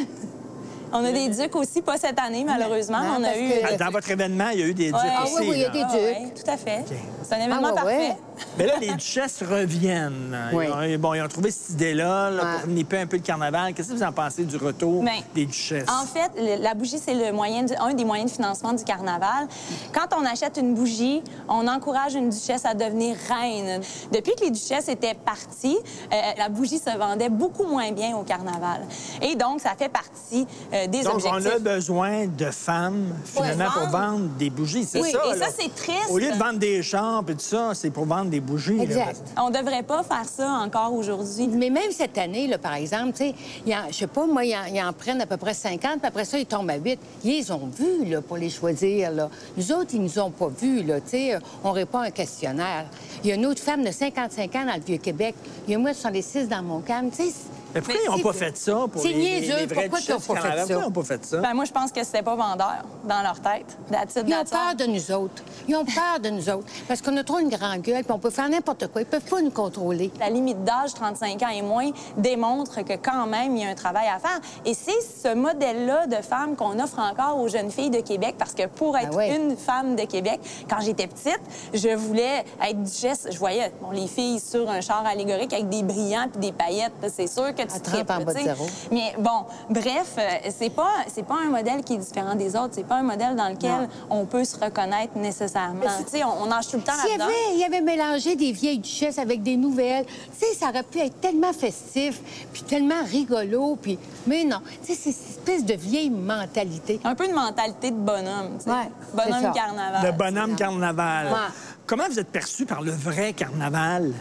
[0.94, 3.00] On a des ducs aussi, pas cette année malheureusement.
[3.02, 3.50] Non, on a eu.
[3.50, 5.10] que- Ah, Dans votre événement, il y a eu des ducs Ouais.
[5.18, 5.34] Ah aussi.
[5.40, 6.02] oui, oui, il y a des Ah ducs.
[6.02, 6.86] ouais, tout à fait.
[7.24, 7.98] C'est un événement Ah parfait.
[7.98, 8.18] ouais.
[8.58, 10.38] Mais là, les duchesses reviennent.
[10.54, 10.66] Oui.
[10.68, 12.60] Ils ont, bon, ils ont trouvé cette idée-là là, Ouais.
[12.62, 13.74] pour nipper un peu le carnaval.
[13.74, 15.88] Qu'est-ce que vous en pensez du retour Ben, des duchesses?
[15.90, 18.84] En fait, le- la bougie, c'est le moyen de- un des moyens de financement du
[18.84, 19.48] carnaval.
[19.94, 23.82] Quand on achète une bougie, on encourage une duchesse à devenir reine.
[24.12, 25.78] Depuis que les duchesses étaient parties,
[26.14, 28.82] euh, la bougie se vendait beaucoup moins bien au carnaval.
[29.22, 31.52] Et donc, ça fait partie euh, des Donc, objectifs.
[31.52, 33.98] on a besoin de femmes, finalement, pour vendre.
[34.12, 34.84] vendre des bougies.
[34.86, 35.20] C'est Oui, ça.
[35.26, 35.46] et là.
[35.48, 36.10] ça, c'est triste.
[36.10, 38.78] Au lieu de vendre des chars et tout ça, c'est pour vendre des bougies.
[38.78, 38.84] là.
[38.84, 39.22] Exact.
[39.38, 41.48] On devrait pas faire ça encore aujourd'hui.
[41.48, 44.44] Mais même cette année, là, par exemple, tu sais, ils en- je sais pas, moi,
[44.46, 47.00] ils en, en prennent à peu près 50, puis après ça, ils tombent à 8.
[47.24, 49.30] Ils les ont vus, là, pour les choisir, là.
[49.58, 51.38] Nous autres, ils nous ont pas vus, là, tu sais.
[51.64, 52.86] On répond à un questionnaire.
[53.24, 55.36] Il y a une autre femme de 55 ans dans le Vieux-Québec.
[55.68, 57.34] Il y a moi de 66 dans mon calme, tu sais.
[57.76, 59.58] Mais pourquoi ils n'ont c'est- pas fait ça pour c'est les, les- niaiseux.
[59.58, 60.56] les vraies Pourquoi ils ont duchesses pas fait ça?
[60.58, 61.38] Pourquoi ils n'ont pas fait ça?
[61.38, 63.78] Ben, moi, je pense que c'était pas vendeur dans leur tête.
[63.92, 65.44] That's it, Ils ont peur de nous autres.
[65.68, 66.66] Ils ont peur de nous autres.
[66.88, 69.02] Parce qu'on a trop une grande gueule, puis on peut faire n'importe quoi.
[69.02, 70.12] Ils peuvent pas nous contrôler.
[70.20, 73.76] La limite d'âge, 35 ans et moins, démontre que quand même, il y a un
[73.76, 74.40] travail à faire.
[74.66, 78.54] Et c'est ce modèle-là de femme qu'on offre encore aux jeunes filles de Québec, parce
[78.54, 79.36] que pour être ouais.
[79.36, 81.42] une femme de Québec, quand j'étais petite,
[81.74, 83.28] je voulais être duchesse.
[83.30, 86.94] Je voyais bon, les filles sur un char allégorique avec des brillants puis des paillettes.
[87.14, 88.66] C'est sûr que tu À 30 tripes, en bas de zéro.
[88.92, 92.72] Mais bon, bref, euh, c'est pas c'est pas un modèle qui est différent des autres.
[92.74, 93.88] C'est pas un modèle dans lequel Non.
[94.10, 95.82] on peut se reconnaître nécessairement.
[96.06, 97.26] Tu sais, on, on nage tout le temps là-dedans.
[97.26, 100.84] avait, il y avait mélangé des vieilles duchesses avec des nouvelles, tu sais, ça aurait
[100.84, 102.20] pu être tellement festif,
[102.54, 103.98] puis tellement rigolo, puis...
[104.28, 107.00] Mais non, tu sais, c'est cette espèce de vieille mentalité.
[107.04, 108.58] Un peu de mentalité de bonhomme.
[108.58, 108.70] tu sais.
[108.72, 110.06] Ouais, c'est bonhomme carnaval.
[110.06, 111.28] Le bonhomme carnaval.
[111.28, 111.40] Ouais.
[111.86, 114.12] Comment vous êtes perçu par le vrai carnaval?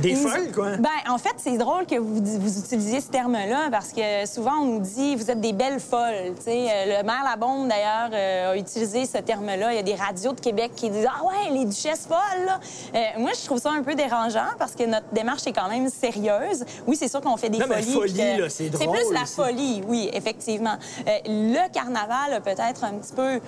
[0.00, 0.76] Des Nous- folles, quoi?
[0.78, 4.64] Ben, en fait, c'est drôle que vous, vous utilisiez ce terme-là parce que souvent, on
[4.64, 6.34] nous dit vous êtes des belles folles.
[6.36, 9.72] Tu sais, euh, le maire Labombe, d'ailleurs, euh, a utilisé ce terme-là.
[9.72, 12.46] Il y a des radios de Québec qui disent Ah ouais, les duchesses folles.
[12.46, 12.60] là.
[12.94, 15.88] Euh, moi, je trouve ça un peu dérangeant parce que notre démarche est quand même
[15.88, 16.64] sérieuse.
[16.86, 17.92] Oui, c'est sûr qu'on fait des Non, mais folies.
[17.92, 19.34] folie, que- c'est C'est drôle plus la aussi.
[19.34, 20.76] folie, oui, effectivement.
[21.08, 23.40] Euh, le carnaval a peut-être un petit peu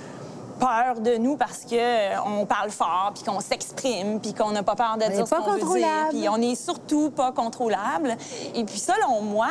[0.59, 4.63] peur de nous parce que euh, on parle fort puis qu'on s'exprime puis qu'on n'a
[4.63, 6.09] pas peur de On dire ce pas qu'on veut dire contrôlable.
[6.11, 8.17] puis on n'est surtout pas contrôlable
[8.55, 9.49] et puis selon moi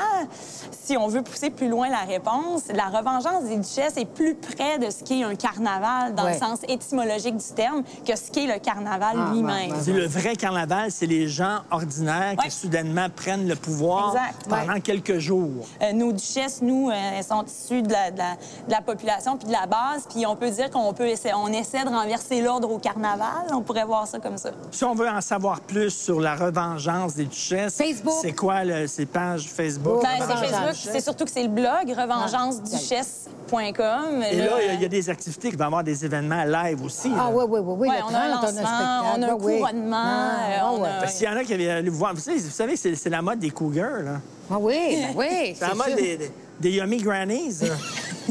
[0.72, 4.78] si on veut pousser plus loin la réponse la revengeance des duchesses est plus près
[4.80, 6.34] de ce qu'est un carnaval dans Ouais.
[6.34, 10.91] le sens étymologique du terme que ce qu'est le carnaval Ah, lui-même le vrai carnaval,
[10.91, 12.45] c'est les gens ordinaires Ouais.
[12.45, 14.47] qui soudainement prennent le pouvoir Exact.
[14.49, 15.66] pendant quelques jours.
[15.82, 18.36] Euh, nos duchesses, nous, euh, elles sont issues de la, de la-
[18.68, 20.08] de la population puis de la base.
[20.10, 23.48] Puis on peut dire qu'on peut essayer, on essaie de renverser l'ordre au carnaval.
[23.52, 24.52] On pourrait voir ça comme ça.
[24.72, 28.14] Si on veut en savoir plus sur la revengeance des duchesses, Facebook.
[28.22, 30.02] c'est quoi le- ces pages Facebook?
[30.02, 34.24] Ben, c'est Revengeance des Facebook, c'est surtout que c'est le blog revengeanceduchesse.com.
[34.32, 36.44] Et là, il y a- il y, a des activités qui vont avoir des événements
[36.46, 37.12] live aussi.
[37.14, 37.30] Ah là.
[37.34, 40.50] oui, oui, oui, oui, Ouais, on a un 30, lancement, on a un couronnement, Ah,
[40.50, 41.08] euh, ah, ouais.
[41.12, 42.14] qu'il y en a qui avaient allé voir.
[42.14, 44.20] Vous savez, vous savez, c'est c'est la mode des cougars, là.
[44.52, 45.96] Ah oui, ben oui, C'est la c'est mode sûr.
[45.96, 47.56] des, des, des yummy grannies.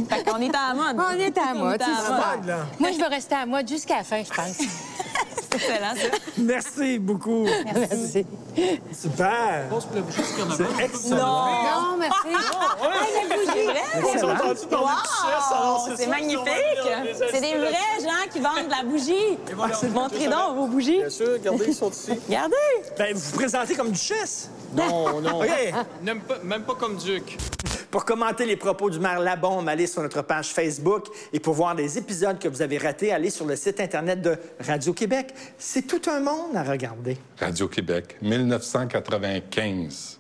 [0.08, 0.96] Fait qu'on est à la mode.
[0.98, 2.36] On est à la mode, On est à c'est la super.
[2.36, 2.58] mode, là.
[2.78, 4.58] Moi, je vais rester à mode jusqu'à la fin, je pense.
[5.52, 6.16] C'est excellent, ça.
[6.38, 7.46] Merci beaucoup.
[7.64, 8.26] Merci.
[8.92, 9.64] Super.
[10.56, 11.16] C'est excellent.
[11.16, 12.28] Non, merci.
[12.52, 12.86] Oh,
[13.28, 13.68] bougie.
[14.12, 14.82] Excellent.
[14.82, 16.44] Wow, c'est magnifique!
[17.30, 19.38] C'est des vrais gens qui vendent de la bougie.
[19.92, 20.98] Montrez donc vos bougies.
[20.98, 22.12] Bien sûr, regardez, ils sont ici.
[22.26, 22.56] Regardez!
[22.98, 24.50] Ben, vous vous présentez comme duchesse.
[24.74, 25.40] Non, non.
[25.42, 25.48] OK.
[26.02, 27.38] Même pas, même pas comme Duc.
[27.90, 31.08] Pour commenter les propos du maire Labombe, allez sur notre page Facebook.
[31.30, 34.38] Et pour voir des épisodes que vous avez ratés, allez sur le site Internet de
[34.66, 35.34] Radio-Québec.
[35.58, 37.16] C'est tout un monde à regarder.
[37.38, 40.18] Radio-Québec, 1995.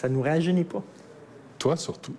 [0.00, 0.82] Ça nous rajeunit pas.
[1.58, 2.14] Toi surtout.